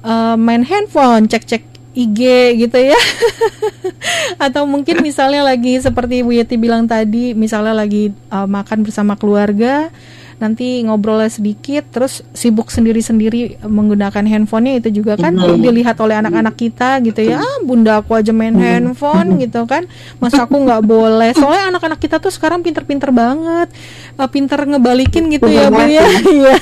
[0.05, 2.21] uh, main handphone, cek-cek IG
[2.67, 2.99] gitu ya.
[4.45, 9.89] Atau mungkin misalnya lagi seperti Bu Yeti bilang tadi misalnya lagi uh, makan bersama keluarga
[10.45, 15.57] nanti ngobrolnya sedikit terus sibuk sendiri-sendiri menggunakan handphonenya itu juga kan mm-hmm.
[15.57, 17.41] dilihat oleh anak-anak kita gitu ya.
[17.41, 18.93] Ah bunda aku aja main mm-hmm.
[18.93, 19.89] handphone gitu kan.
[20.21, 21.33] Masa aku nggak boleh.
[21.33, 23.73] Soalnya anak-anak kita tuh sekarang pinter-pinter banget.
[24.21, 26.05] Uh, pinter ngebalikin gitu ya bu ya.
[26.05, 26.55] Iya.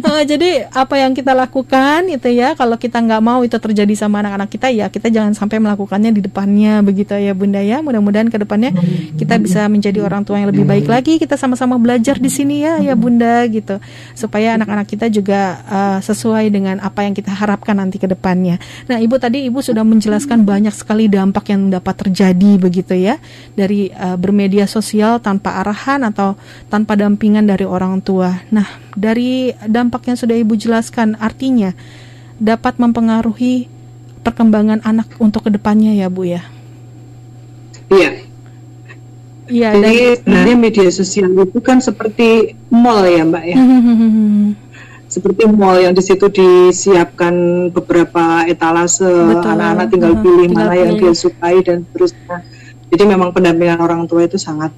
[0.00, 4.24] Uh, jadi apa yang kita lakukan itu ya kalau kita nggak mau itu terjadi sama
[4.24, 7.84] anak-anak kita ya kita jangan sampai melakukannya di depannya begitu ya bunda ya.
[7.84, 8.72] Mudah-mudahan ke depannya
[9.20, 11.20] kita bisa menjadi orang tua yang lebih baik lagi.
[11.20, 13.78] Kita sama-sama belajar di sini ya ya bunda gitu
[14.14, 18.58] supaya anak-anak kita juga uh, sesuai dengan apa yang kita harapkan nanti ke depannya.
[18.86, 23.18] Nah ibu tadi ibu sudah menjelaskan banyak sekali dampak yang dapat terjadi begitu ya
[23.54, 26.38] dari uh, bermedia sosial tanpa arahan atau
[26.68, 28.42] tanpa dampingan dari orang tua.
[28.54, 31.74] Nah dari dampak yang sudah ibu jelaskan artinya
[32.38, 33.66] dapat mempengaruhi
[34.22, 36.42] perkembangan anak untuk ke depannya ya bu ya.
[37.88, 38.27] Iya,
[39.48, 43.56] Iya, Jadi dan, sebenarnya media sosial itu kan seperti mall ya Mbak ya.
[45.08, 47.32] seperti mall yang di situ disiapkan
[47.72, 49.08] beberapa etalase
[49.40, 50.84] anak-anak tinggal pilih tinggal mana pilih.
[50.84, 52.12] yang dia sukai dan terus
[52.92, 54.68] jadi memang pendampingan orang tua itu sangat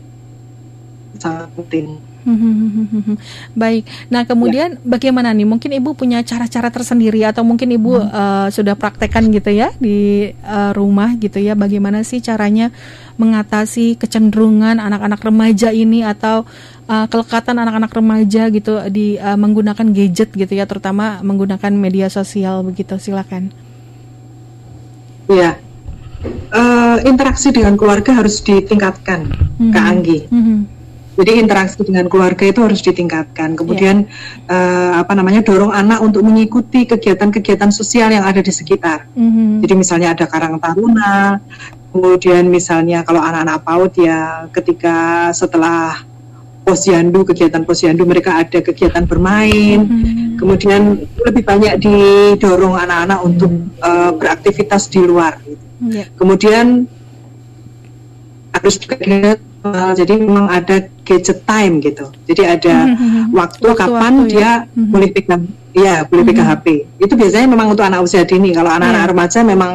[1.19, 1.99] sangat penting.
[3.63, 3.89] Baik.
[4.13, 4.81] Nah, kemudian ya.
[4.85, 5.49] bagaimana nih?
[5.49, 8.11] Mungkin Ibu punya cara-cara tersendiri atau mungkin Ibu hmm.
[8.11, 11.57] uh, sudah praktekkan gitu ya di uh, rumah gitu ya.
[11.57, 12.69] Bagaimana sih caranya
[13.17, 16.49] mengatasi kecenderungan anak-anak remaja ini atau
[16.89, 22.65] uh, kelekatan anak-anak remaja gitu di uh, menggunakan gadget gitu ya, terutama menggunakan media sosial
[22.65, 22.97] begitu.
[23.01, 23.53] Silakan.
[25.31, 25.57] Ya.
[26.53, 29.25] Uh, interaksi dengan keluarga harus ditingkatkan,
[29.57, 29.73] -hmm.
[29.73, 30.19] Kak Anggi.
[30.29, 30.80] -hmm
[31.21, 33.53] jadi interaksi dengan keluarga itu harus ditingkatkan.
[33.53, 34.49] Kemudian yeah.
[34.49, 39.05] uh, apa namanya dorong anak untuk mengikuti kegiatan-kegiatan sosial yang ada di sekitar.
[39.13, 39.61] Mm-hmm.
[39.61, 41.39] Jadi misalnya ada karang taruna,
[41.93, 46.01] kemudian misalnya kalau anak-anak PAUD ya ketika setelah
[46.65, 49.85] posyandu kegiatan posyandu mereka ada kegiatan bermain.
[49.85, 50.41] Mm-hmm.
[50.41, 53.53] Kemudian lebih banyak didorong anak-anak untuk
[53.85, 55.37] uh, beraktivitas di luar.
[55.85, 56.09] Yeah.
[56.17, 56.89] Kemudian
[58.57, 58.97] harus juga
[59.61, 62.09] Uh, jadi memang ada gadget time gitu.
[62.25, 63.37] Jadi ada mm-hmm.
[63.37, 64.89] waktu, waktu kapan waktu, dia mm-hmm.
[64.89, 65.43] boleh pegang,
[65.77, 66.65] ya boleh pegang mm-hmm.
[66.97, 66.97] HP.
[66.97, 68.57] Itu biasanya memang untuk anak usia dini.
[68.57, 69.11] Kalau anak-anak yeah.
[69.13, 69.73] remaja memang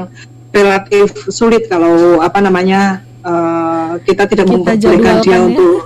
[0.50, 5.40] relatif sulit kalau apa namanya uh, kita tidak membolehkan dia ya.
[5.46, 5.86] untuk.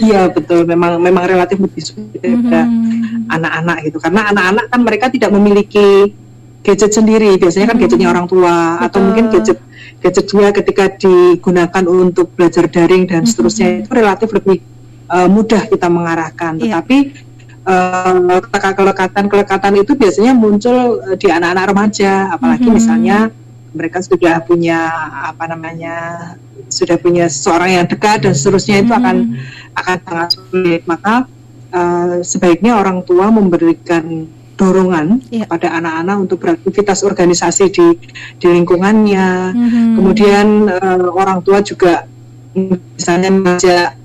[0.00, 3.28] Iya betul, memang memang relatif lebih sulit daripada mm-hmm.
[3.36, 3.98] anak-anak gitu.
[4.00, 6.16] Karena anak-anak kan mereka tidak memiliki
[6.64, 7.36] gadget sendiri.
[7.36, 8.86] Biasanya kan gadgetnya orang tua betul.
[8.88, 9.58] atau mungkin gadget
[10.02, 13.82] gadget dia ketika digunakan untuk belajar daring dan seterusnya mm -hmm.
[13.86, 14.58] itu relatif lebih
[15.06, 16.58] uh, mudah kita mengarahkan.
[16.58, 16.82] Yeah.
[16.82, 16.96] Tetapi
[17.62, 22.76] uh, kelekatan-kelekatan itu biasanya muncul uh, di anak-anak remaja, apalagi mm -hmm.
[22.76, 23.18] misalnya
[23.72, 24.78] mereka sudah punya
[25.32, 25.96] apa namanya
[26.68, 29.00] sudah punya seorang yang dekat dan seterusnya itu mm -hmm.
[29.00, 29.16] akan
[29.78, 30.82] akan sangat sulit.
[30.84, 31.30] Maka
[31.70, 34.26] uh, sebaiknya orang tua memberikan
[34.62, 35.50] dorongan yeah.
[35.50, 37.86] pada anak-anak untuk beraktivitas organisasi di
[38.38, 39.50] di lingkungannya.
[39.50, 39.86] Mm-hmm.
[39.98, 42.06] Kemudian uh, orang tua juga
[42.54, 43.98] misalnya mengajak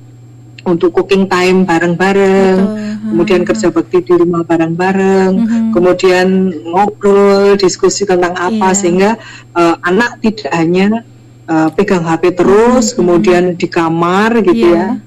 [0.67, 3.15] untuk cooking time bareng-bareng, hmm.
[3.15, 5.71] kemudian kerja bakti di rumah bareng-bareng, hmm.
[5.71, 8.75] kemudian ngobrol, diskusi tentang apa yeah.
[8.75, 9.11] sehingga
[9.55, 11.07] uh, anak tidak hanya
[11.47, 12.95] uh, pegang HP terus, hmm.
[12.99, 14.99] kemudian di kamar gitu yeah.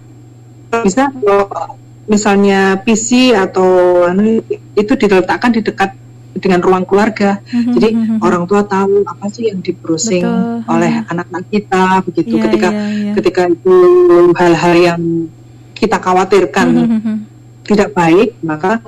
[0.72, 0.80] ya.
[0.80, 1.76] Bisa kalau
[2.10, 4.42] misalnya PC atau anu,
[4.74, 5.94] itu diletakkan di dekat
[6.34, 7.38] dengan ruang keluarga.
[7.46, 7.74] Mm-hmm.
[7.78, 8.18] Jadi mm-hmm.
[8.26, 10.26] orang tua tahu apa sih yang di browsing
[10.66, 11.12] oleh mm-hmm.
[11.14, 13.14] anak-anak kita begitu yeah, ketika yeah, yeah.
[13.14, 13.76] ketika itu
[14.34, 15.02] hal-hal yang
[15.78, 17.16] kita khawatirkan mm-hmm.
[17.64, 18.82] tidak baik, maka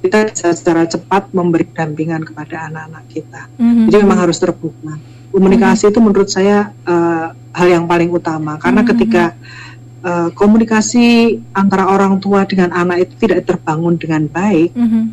[0.00, 3.42] kita bisa secara cepat memberi dampingan kepada anak-anak kita.
[3.60, 3.86] Mm-hmm.
[3.92, 4.96] Jadi memang harus terbuka.
[5.30, 5.92] Komunikasi mm-hmm.
[5.94, 8.90] itu menurut saya uh, hal yang paling utama karena mm-hmm.
[8.96, 9.24] ketika
[10.04, 15.04] uh, komunikasi antara orang tua dengan anak itu tidak terbangun dengan baik, mm-hmm.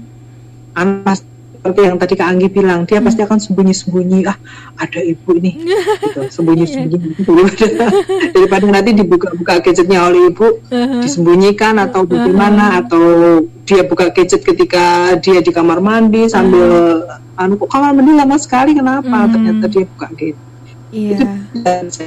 [0.76, 1.22] anak
[1.68, 4.40] seperti yang tadi Kak Anggi bilang, dia pasti akan sembunyi-sembunyi, ah
[4.80, 5.68] ada ibu ini,
[6.00, 7.86] gitu, sembunyi-sembunyi daripada,
[8.40, 11.04] daripada nanti dibuka-buka gadgetnya oleh ibu, uh-huh.
[11.04, 12.80] disembunyikan atau bagaimana, uh-huh.
[12.88, 13.04] atau
[13.68, 17.42] dia buka gadget ketika dia di kamar mandi sambil, uh-huh.
[17.42, 19.04] anu kok kamar mandi lama sekali, kenapa?
[19.12, 19.32] Uh-huh.
[19.36, 20.40] Ternyata dia buka gadget.
[20.98, 21.38] Yeah.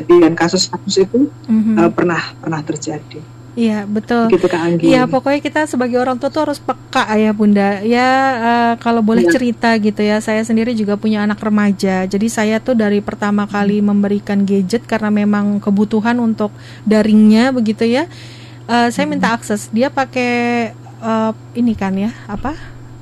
[0.03, 1.87] Itu dan kasus-kasus itu uh-huh.
[1.87, 3.23] uh, pernah pernah terjadi.
[3.59, 4.31] Iya betul.
[4.31, 4.95] Gitu Kak Anggi.
[4.95, 7.83] Iya pokoknya kita sebagai orang tua tuh harus peka ya Bunda.
[7.83, 9.33] Ya uh, kalau boleh ya.
[9.35, 10.23] cerita gitu ya.
[10.23, 12.07] Saya sendiri juga punya anak remaja.
[12.07, 16.55] Jadi saya tuh dari pertama kali memberikan gadget karena memang kebutuhan untuk
[16.87, 18.07] daringnya begitu ya.
[18.71, 19.67] Uh, saya minta akses.
[19.75, 20.71] Dia pakai
[21.03, 22.55] uh, ini kan ya apa?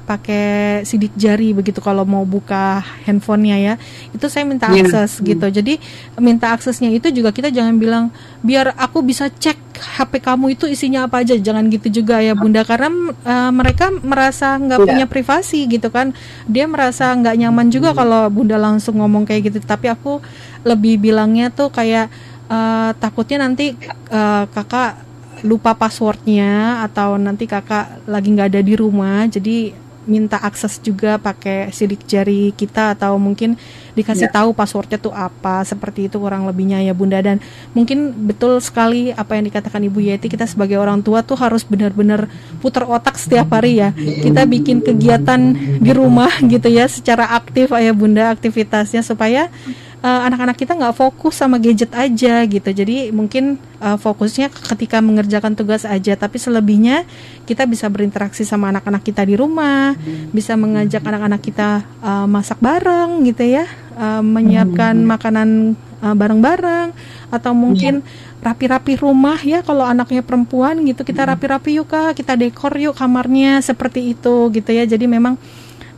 [0.09, 3.75] Pakai sidik jari begitu kalau mau buka handphonenya ya
[4.17, 4.89] itu saya minta iya.
[4.89, 5.37] akses yeah.
[5.37, 5.75] gitu jadi
[6.17, 8.09] minta aksesnya itu juga kita jangan bilang
[8.41, 12.65] biar aku bisa cek HP kamu itu isinya apa aja jangan gitu juga ya bunda
[12.65, 12.89] karena
[13.29, 14.89] uh, mereka merasa nggak yeah.
[14.89, 16.17] punya privasi gitu kan
[16.49, 17.99] dia merasa nggak nyaman juga hmm.
[18.01, 20.25] kalau bunda langsung ngomong kayak gitu tapi aku
[20.65, 22.09] lebih bilangnya tuh kayak
[22.49, 23.77] uh, takutnya nanti
[24.09, 25.05] uh, kakak
[25.47, 29.71] lupa passwordnya atau nanti kakak lagi nggak ada di rumah jadi
[30.09, 33.55] minta akses juga pakai sidik jari kita atau mungkin
[33.93, 34.35] dikasih ya.
[34.35, 37.39] tahu passwordnya tuh apa seperti itu kurang lebihnya ya bunda dan
[37.77, 42.27] mungkin betul sekali apa yang dikatakan ibu Yeti kita sebagai orang tua tuh harus benar-benar
[42.65, 47.93] putar otak setiap hari ya kita bikin kegiatan di rumah gitu ya secara aktif ayah
[47.93, 49.53] bunda aktivitasnya supaya
[50.03, 52.71] uh, anak-anak kita nggak fokus sama gadget aja gitu.
[52.71, 56.15] Jadi mungkin uh, fokusnya ketika mengerjakan tugas aja.
[56.15, 57.05] Tapi selebihnya
[57.47, 59.97] kita bisa berinteraksi sama anak-anak kita di rumah
[60.31, 63.67] bisa mengajak anak-anak kita uh, masak bareng gitu ya.
[63.99, 66.95] Uh, menyiapkan makanan uh, bareng-bareng.
[67.29, 68.41] Atau mungkin iya.
[68.41, 71.03] rapi-rapi rumah ya kalau anaknya perempuan gitu.
[71.05, 72.17] Kita rapi-rapi yuk kak.
[72.17, 74.87] Kita dekor yuk kamarnya seperti itu gitu ya.
[74.87, 75.37] Jadi memang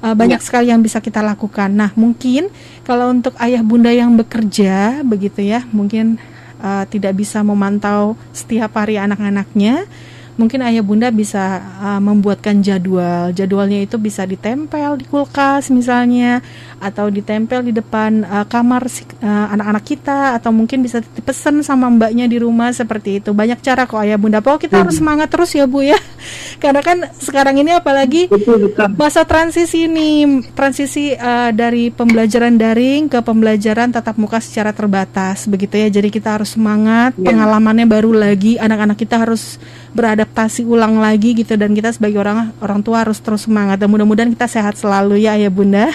[0.03, 0.45] uh, banyak ya.
[0.45, 1.71] sekali yang bisa kita lakukan.
[1.73, 2.49] Nah, mungkin
[2.85, 6.21] kalau untuk ayah bunda yang bekerja begitu ya, mungkin
[6.61, 9.89] uh, tidak bisa memantau setiap hari anak-anaknya
[10.37, 13.33] mungkin ayah bunda bisa uh, membuatkan jadwal.
[13.35, 16.43] Jadwalnya itu bisa ditempel di kulkas misalnya
[16.81, 22.25] atau ditempel di depan uh, kamar uh, anak-anak kita atau mungkin bisa dipesan sama mbaknya
[22.31, 23.37] di rumah seperti itu.
[23.37, 24.41] Banyak cara kok ayah bunda.
[24.41, 24.83] Pokoknya kita hmm.
[24.87, 25.99] harus semangat terus ya Bu ya.
[26.63, 28.29] Karena kan sekarang ini apalagi
[28.97, 35.77] masa transisi ini transisi uh, dari pembelajaran daring ke pembelajaran tatap muka secara terbatas begitu
[35.77, 35.89] ya.
[35.93, 37.33] Jadi kita harus semangat, yeah.
[37.33, 39.61] pengalamannya baru lagi, anak-anak kita harus
[39.91, 44.31] beradaptasi ulang lagi gitu dan kita sebagai orang orang tua harus terus semangat dan mudah-mudahan
[44.31, 45.91] kita sehat selalu ya ayah bunda.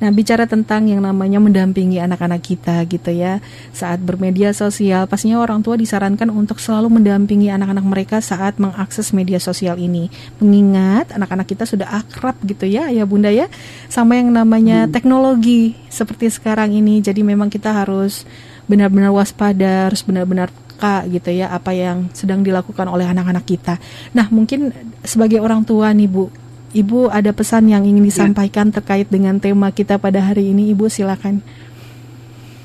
[0.00, 3.36] Nah, bicara tentang yang namanya mendampingi anak-anak kita gitu ya.
[3.76, 9.36] Saat bermedia sosial, pastinya orang tua disarankan untuk selalu mendampingi anak-anak mereka saat mengakses media
[9.36, 10.08] sosial ini.
[10.40, 13.52] Mengingat anak-anak kita sudah akrab gitu ya, ya Bunda ya,
[13.92, 14.92] sama yang namanya hmm.
[14.96, 17.04] teknologi seperti sekarang ini.
[17.04, 18.24] Jadi memang kita harus
[18.64, 20.48] benar-benar waspada, harus benar-benar
[20.80, 23.76] peka gitu ya apa yang sedang dilakukan oleh anak-anak kita.
[24.16, 24.72] Nah, mungkin
[25.04, 26.32] sebagai orang tua nih Bu,
[26.72, 28.08] Ibu ada pesan yang ingin ya.
[28.08, 28.80] disampaikan ya.
[28.80, 31.44] terkait dengan tema kita pada hari ini, Ibu silakan.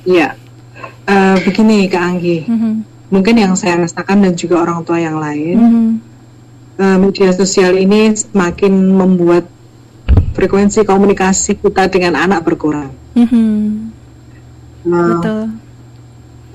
[0.07, 0.39] Iya,
[1.11, 2.73] uh, begini Kak Anggi, mm -hmm.
[3.11, 5.87] mungkin yang saya rasakan dan juga orang tua yang lain, mm -hmm.
[6.79, 9.43] uh, media sosial ini semakin membuat
[10.37, 12.95] frekuensi komunikasi kita dengan anak berkurang.
[13.17, 13.59] Mm -hmm.
[14.87, 15.64] uh, Betul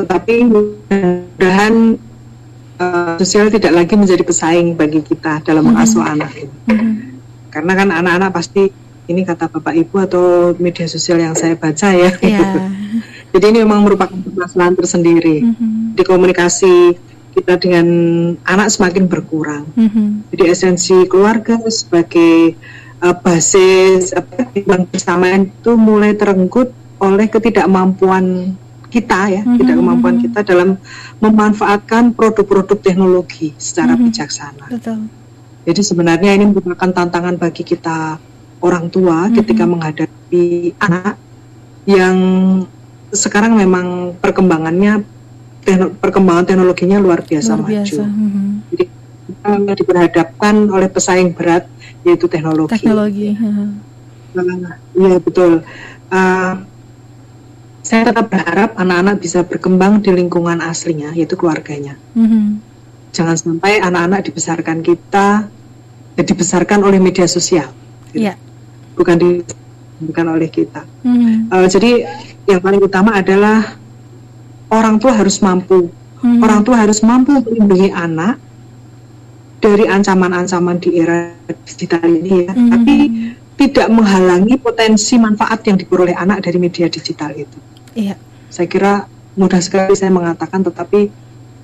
[0.01, 2.01] tetapi mudah-mudahan
[2.81, 5.77] uh, sosial tidak lagi menjadi pesaing bagi kita dalam mm-hmm.
[5.77, 6.15] mengasuh mm-hmm.
[6.17, 6.93] anak mm-hmm.
[7.53, 8.63] karena kan anak-anak pasti
[9.11, 12.71] ini kata bapak ibu atau media sosial yang saya baca ya yeah.
[13.37, 15.99] jadi ini memang merupakan permasalahan tersendiri mm-hmm.
[16.01, 16.97] di komunikasi
[17.31, 17.87] kita dengan
[18.49, 20.33] anak semakin berkurang mm-hmm.
[20.33, 22.57] jadi esensi keluarga sebagai
[23.05, 28.55] uh, basis apa yang bersamaan itu mulai terenggut oleh ketidakmampuan
[28.91, 29.59] kita ya, mm-hmm.
[29.63, 30.69] tidak kemampuan kita dalam
[31.23, 34.07] memanfaatkan produk-produk teknologi secara mm-hmm.
[34.11, 34.67] bijaksana.
[34.67, 34.99] Betul.
[35.65, 38.19] Jadi sebenarnya ini merupakan tantangan bagi kita
[38.61, 39.37] orang tua mm-hmm.
[39.39, 41.15] ketika menghadapi anak
[41.87, 42.17] yang
[43.11, 45.03] sekarang memang perkembangannya
[45.65, 48.03] tekno, perkembangan teknologinya luar biasa, luar biasa.
[48.03, 48.05] maju.
[48.07, 48.51] Hmm.
[48.71, 48.85] Jadi
[49.31, 51.65] kita diperhadapkan oleh pesaing berat
[52.07, 52.71] yaitu teknologi.
[52.71, 53.29] Teknologi.
[54.31, 55.63] Nah, iya betul.
[56.11, 56.53] Uh,
[57.91, 61.99] saya tetap berharap anak-anak bisa berkembang di lingkungan aslinya yaitu keluarganya.
[62.15, 62.63] Hmm.
[63.11, 65.51] Jangan sampai anak-anak dibesarkan kita,
[66.15, 67.67] ya, dibesarkan oleh media sosial.
[68.15, 68.31] Gitu.
[68.31, 68.39] Yeah.
[68.95, 69.43] Bukan di
[70.07, 70.87] bukan oleh kita.
[71.03, 71.51] Hmm.
[71.51, 72.07] Uh, jadi
[72.47, 73.75] yang paling utama adalah
[74.71, 75.91] orang tua harus mampu,
[76.23, 76.47] hmm.
[76.47, 78.39] orang tua harus mampu melindungi anak
[79.59, 81.35] dari ancaman-ancaman di era
[81.67, 82.71] digital ini ya, hmm.
[82.71, 82.97] tapi
[83.59, 87.59] tidak menghalangi potensi manfaat yang diperoleh anak dari media digital itu.
[87.95, 88.17] Iya.
[88.51, 88.93] Saya kira
[89.39, 91.11] mudah sekali saya mengatakan, tetapi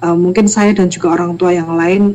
[0.02, 2.14] uh, mungkin saya dan juga orang tua yang lain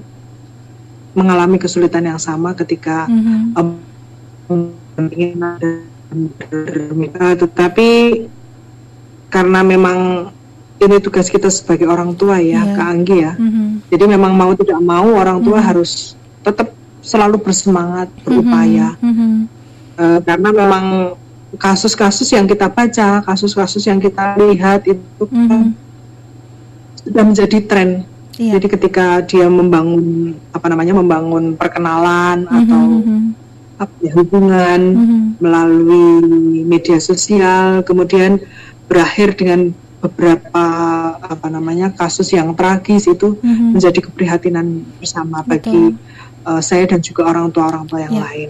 [1.12, 3.59] mengalami kesulitan yang sama ketika mm -hmm.
[3.59, 4.72] um,
[5.12, 5.36] ingin
[7.39, 7.89] tetapi
[9.32, 10.32] karena memang
[10.82, 12.76] ini tugas kita sebagai orang tua ya, yeah.
[12.76, 13.34] Kak Anggi ya.
[13.38, 13.68] Mm-hmm.
[13.93, 15.70] Jadi memang mau tidak mau orang tua mm-hmm.
[15.70, 16.74] harus tetap
[17.05, 18.97] selalu bersemangat, berupaya.
[18.99, 19.34] Mm-hmm.
[20.01, 20.86] Uh, karena memang
[21.60, 25.76] kasus-kasus yang kita baca, kasus-kasus yang kita lihat itu mm-hmm.
[27.04, 27.89] sudah menjadi tren.
[28.39, 28.56] Yeah.
[28.58, 32.60] Jadi ketika dia membangun apa namanya membangun perkenalan mm-hmm.
[32.64, 32.84] atau
[33.82, 35.22] apa ya, hubungan mm-hmm.
[35.43, 36.08] melalui
[36.64, 38.39] media sosial, kemudian
[38.88, 40.66] berakhir dengan beberapa
[41.22, 43.78] apa namanya kasus yang tragis itu mm-hmm.
[43.78, 45.93] menjadi keprihatinan bersama bagi
[46.47, 48.26] uh, saya dan juga orang tua orang tua yang yeah.
[48.26, 48.49] lain.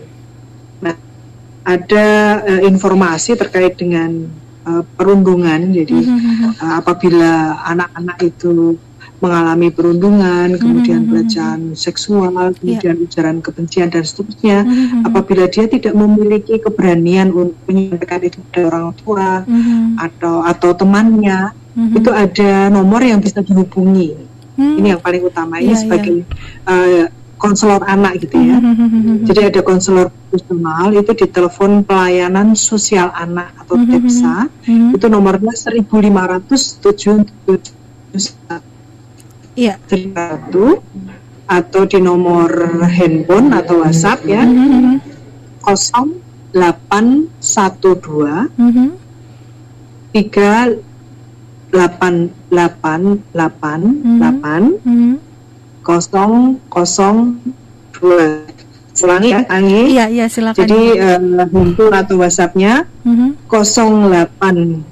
[1.61, 2.07] Ada
[2.41, 4.25] uh, informasi terkait dengan
[4.65, 6.57] uh, perundungan, jadi mm-hmm.
[6.57, 8.81] uh, apabila anak-anak itu
[9.21, 11.13] mengalami perundungan, kemudian mm-hmm.
[11.13, 12.57] pelecehan seksual, iya.
[12.57, 13.05] kemudian yeah.
[13.05, 14.65] ujaran kebencian dan seterusnya.
[14.65, 15.05] Mm-hmm.
[15.05, 20.01] Apabila dia tidak memiliki keberanian untuk menyampaikan itu kepada orang tua mm-hmm.
[20.01, 21.97] atau atau temannya, mm-hmm.
[22.01, 24.17] itu ada nomor yang bisa dihubungi.
[24.57, 24.77] Mm-hmm.
[24.81, 26.65] Ini yang paling utama ini yeah, sebagai yeah.
[26.65, 27.05] Uh,
[27.41, 28.61] konselor anak gitu ya.
[28.61, 29.25] Mm-hmm.
[29.25, 33.81] Jadi ada konselor profesional itu di telepon pelayanan sosial anak atau.
[33.81, 34.35] TEPSA.
[34.93, 37.25] Itu nomornya 1507
[39.57, 39.75] Iya.
[39.89, 40.79] Satu
[41.49, 42.47] atau di nomor
[42.87, 44.45] handphone atau WhatsApp ya.
[45.59, 46.21] Kosong
[46.51, 48.47] delapan satu dua
[50.11, 50.67] tiga
[51.71, 52.99] delapan delapan
[53.31, 53.79] delapan
[54.19, 54.61] delapan
[55.81, 57.41] kosong kosong
[57.93, 58.45] dua
[58.93, 60.59] selangi ya Anggi iya iya silakan.
[60.61, 62.85] Jadi uh, handphone atau WhatsAppnya
[63.49, 64.83] kosong delapan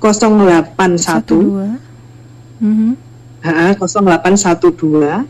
[0.00, 1.60] kosong delapan satu.
[3.42, 5.26] Ha, 0812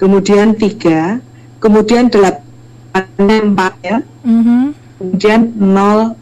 [0.00, 1.20] kemudian 3
[1.60, 2.32] kemudian 84
[3.84, 4.00] ya.
[4.24, 4.72] Mm -hmm.
[4.96, 6.16] kemudian 002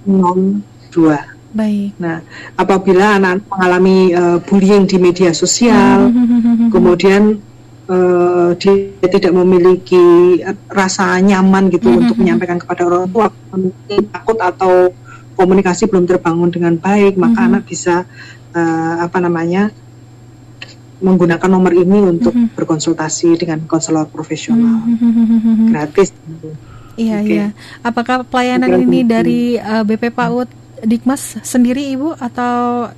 [1.55, 1.95] Baik.
[2.03, 2.19] Nah,
[2.59, 6.75] apabila anak mengalami uh, bullying di media sosial, mm-hmm.
[6.75, 7.39] kemudian
[7.89, 12.03] uh, dia tidak memiliki rasa nyaman gitu mm-hmm.
[12.05, 13.28] untuk menyampaikan kepada orang tua,
[14.12, 14.93] takut atau
[15.35, 17.49] komunikasi belum terbangun dengan baik, maka mm-hmm.
[17.51, 18.07] anak bisa
[18.55, 19.74] uh, apa namanya
[21.05, 22.57] menggunakan nomor ini untuk mm -hmm.
[22.57, 25.68] berkonsultasi dengan konselor profesional mm -hmm.
[25.74, 26.16] gratis.
[26.95, 27.28] Iya okay.
[27.28, 27.47] iya.
[27.85, 28.85] Apakah pelayanan okay.
[28.87, 30.49] ini dari uh, BP PAUD
[30.85, 32.89] Dikmas sendiri ibu atau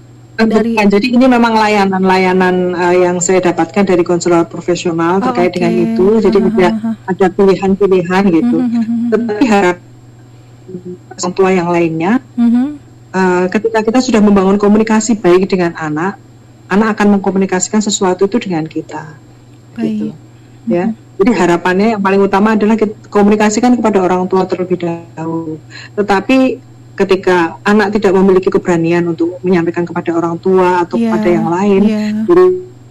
[0.45, 5.57] dari Bukan, jadi ini memang layanan-layanan uh, yang saya dapatkan dari konselor profesional oh, terkait
[5.57, 5.57] okay.
[5.57, 6.07] dengan itu.
[6.21, 6.69] Jadi uh, ada
[7.09, 8.57] ada pilihan-pilihan gitu.
[8.61, 8.85] Uh, uh,
[9.17, 9.77] Tetapi harap
[11.17, 12.77] orang tua yang lainnya, uh,
[13.17, 16.21] uh, ketika kita sudah membangun komunikasi baik dengan anak,
[16.69, 19.17] anak akan mengkomunikasikan sesuatu itu dengan kita.
[19.73, 19.89] Baik.
[19.89, 20.07] Gitu.
[20.69, 20.93] Ya.
[21.17, 24.77] Jadi harapannya yang paling utama adalah kita komunikasikan kepada orang tua terlebih
[25.17, 25.57] dahulu.
[25.97, 26.61] Tetapi
[26.97, 31.83] ketika anak tidak memiliki keberanian untuk menyampaikan kepada orang tua atau yeah, kepada yang lain,
[31.85, 32.25] yeah.
[32.25, 32.45] jadi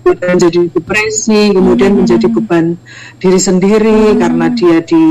[0.05, 1.99] menjadi depresi, kemudian hmm.
[2.05, 2.77] menjadi beban
[3.17, 4.17] diri sendiri hmm.
[4.21, 5.05] karena dia di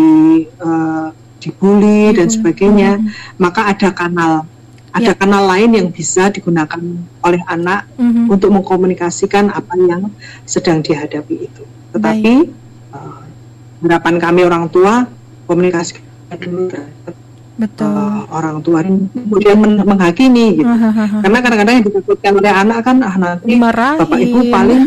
[0.63, 1.11] uh,
[1.43, 3.37] dibully dan sebagainya, hmm.
[3.43, 4.47] maka ada kanal
[4.95, 5.19] ada ya.
[5.19, 6.79] kanal lain yang bisa digunakan
[7.19, 8.31] oleh anak mm-hmm.
[8.31, 10.07] untuk mengkomunikasikan apa yang
[10.47, 11.67] sedang dihadapi itu.
[11.99, 12.35] Tetapi
[12.95, 13.23] uh,
[13.83, 15.11] harapan kami orang tua
[15.51, 15.99] komunikasi
[16.39, 16.71] dulu
[17.55, 17.87] Betul.
[17.87, 20.75] Uh, orang tua kemudian men menghakimi gitu.
[21.23, 23.99] Karena kadang-kadang yang ditakutkan oleh anak kan ah nanti Dimarahin.
[24.03, 24.83] bapak ibu paling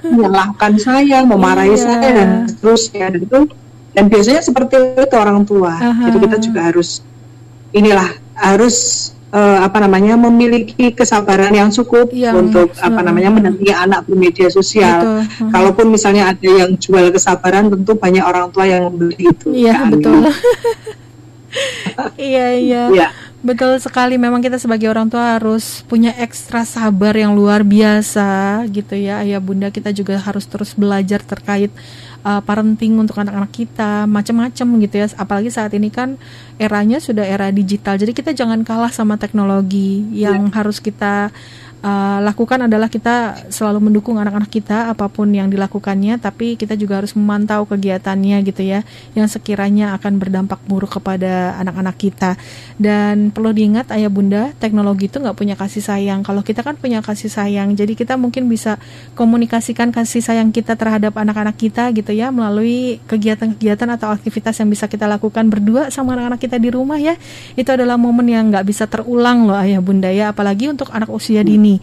[0.00, 1.84] menyalahkan saya, memarahi iya.
[1.84, 3.38] saya dan seterusnya dan itu
[3.92, 5.76] dan biasanya seperti itu orang tua.
[5.76, 7.04] Jadi kita juga harus
[7.76, 8.76] inilah harus
[9.36, 14.48] uh, apa namanya memiliki kesabaran yang cukup yang, untuk uh, apa namanya mendampingi anak bermedia
[14.48, 15.20] sosial.
[15.24, 15.52] Betul.
[15.52, 19.52] Kalaupun misalnya ada yang jual kesabaran, tentu banyak orang tua yang membeli itu.
[19.52, 19.88] Iya kan?
[19.92, 20.20] betul.
[22.16, 22.82] iya iya.
[22.92, 23.08] Ya.
[23.46, 24.18] Betul sekali.
[24.18, 29.22] Memang kita sebagai orang tua harus punya ekstra sabar yang luar biasa gitu ya.
[29.22, 31.70] Ayah bunda kita juga harus terus belajar terkait
[32.26, 35.06] uh, parenting untuk anak-anak kita, macam-macam gitu ya.
[35.14, 36.18] Apalagi saat ini kan
[36.58, 37.94] eranya sudah era digital.
[37.94, 40.52] Jadi kita jangan kalah sama teknologi yang ya.
[40.58, 41.30] harus kita
[41.86, 46.98] uh, lakukan adalah kita selalu mendukung anak-anak kita apa pun yang dilakukannya, tapi kita juga
[46.98, 48.82] harus memantau kegiatannya gitu ya,
[49.14, 52.34] yang sekiranya akan berdampak buruk kepada anak-anak kita.
[52.74, 56.26] Dan perlu diingat ayah bunda, teknologi itu nggak punya kasih sayang.
[56.26, 58.82] Kalau kita kan punya kasih sayang, jadi kita mungkin bisa
[59.14, 64.90] komunikasikan kasih sayang kita terhadap anak-anak kita gitu ya melalui kegiatan-kegiatan atau aktivitas yang bisa
[64.90, 67.14] kita lakukan berdua sama anak-anak kita di rumah ya.
[67.54, 71.44] Itu adalah momen yang nggak bisa terulang loh ayah bunda ya, apalagi untuk anak usia
[71.46, 71.75] dini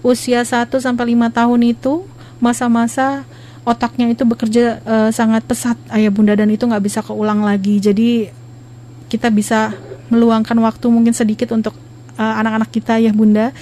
[0.00, 2.04] Usia 1 sampai 5 tahun itu
[2.40, 3.28] masa-masa
[3.68, 7.76] otaknya itu bekerja uh, sangat pesat ayah bunda dan itu nggak bisa keulang lagi.
[7.78, 8.32] Jadi
[9.12, 9.76] kita bisa
[10.10, 11.74] meluangkan waktu mungkin sedikit untuk
[12.18, 13.54] eh, anak-anak uh, kita ya bunda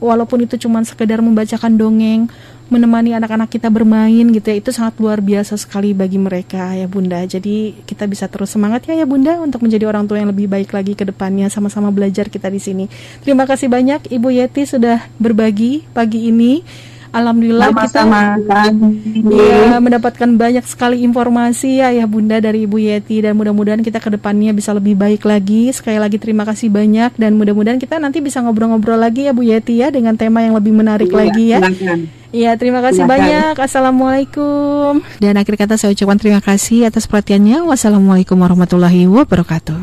[0.00, 2.26] walaupun itu cuma sekedar membacakan dongeng
[2.70, 4.56] menemani anak-anak kita bermain gitu ya.
[4.56, 7.20] Itu sangat luar biasa sekali bagi mereka ya bunda.
[7.26, 10.70] Jadi kita bisa terus semangat ya ya bunda untuk menjadi orang tua yang lebih baik
[10.70, 11.50] lagi ke depannya.
[11.50, 12.84] Sama-sama belajar kita di sini.
[13.26, 16.62] Terima kasih banyak ibu Yeti sudah berbagi pagi ini.
[17.10, 18.38] Alhamdulillah Sama-sama.
[18.38, 18.70] kita
[19.34, 23.18] ya, mendapatkan banyak sekali informasi ya ya Bunda dari Ibu Yeti.
[23.26, 25.74] Dan mudah-mudahan kita ke depannya bisa lebih baik lagi.
[25.74, 27.18] Sekali lagi terima kasih banyak.
[27.18, 30.70] Dan mudah-mudahan kita nanti bisa ngobrol-ngobrol lagi ya Bu Yeti ya dengan tema yang lebih
[30.70, 31.58] menarik ya, lagi ya.
[32.30, 33.26] Iya, terima kasih Silahkan.
[33.26, 33.54] banyak.
[33.58, 35.02] Assalamualaikum.
[35.18, 37.66] Dan akhir kata saya ucapkan terima kasih atas perhatiannya.
[37.66, 39.80] Wassalamualaikum warahmatullahi wabarakatuh.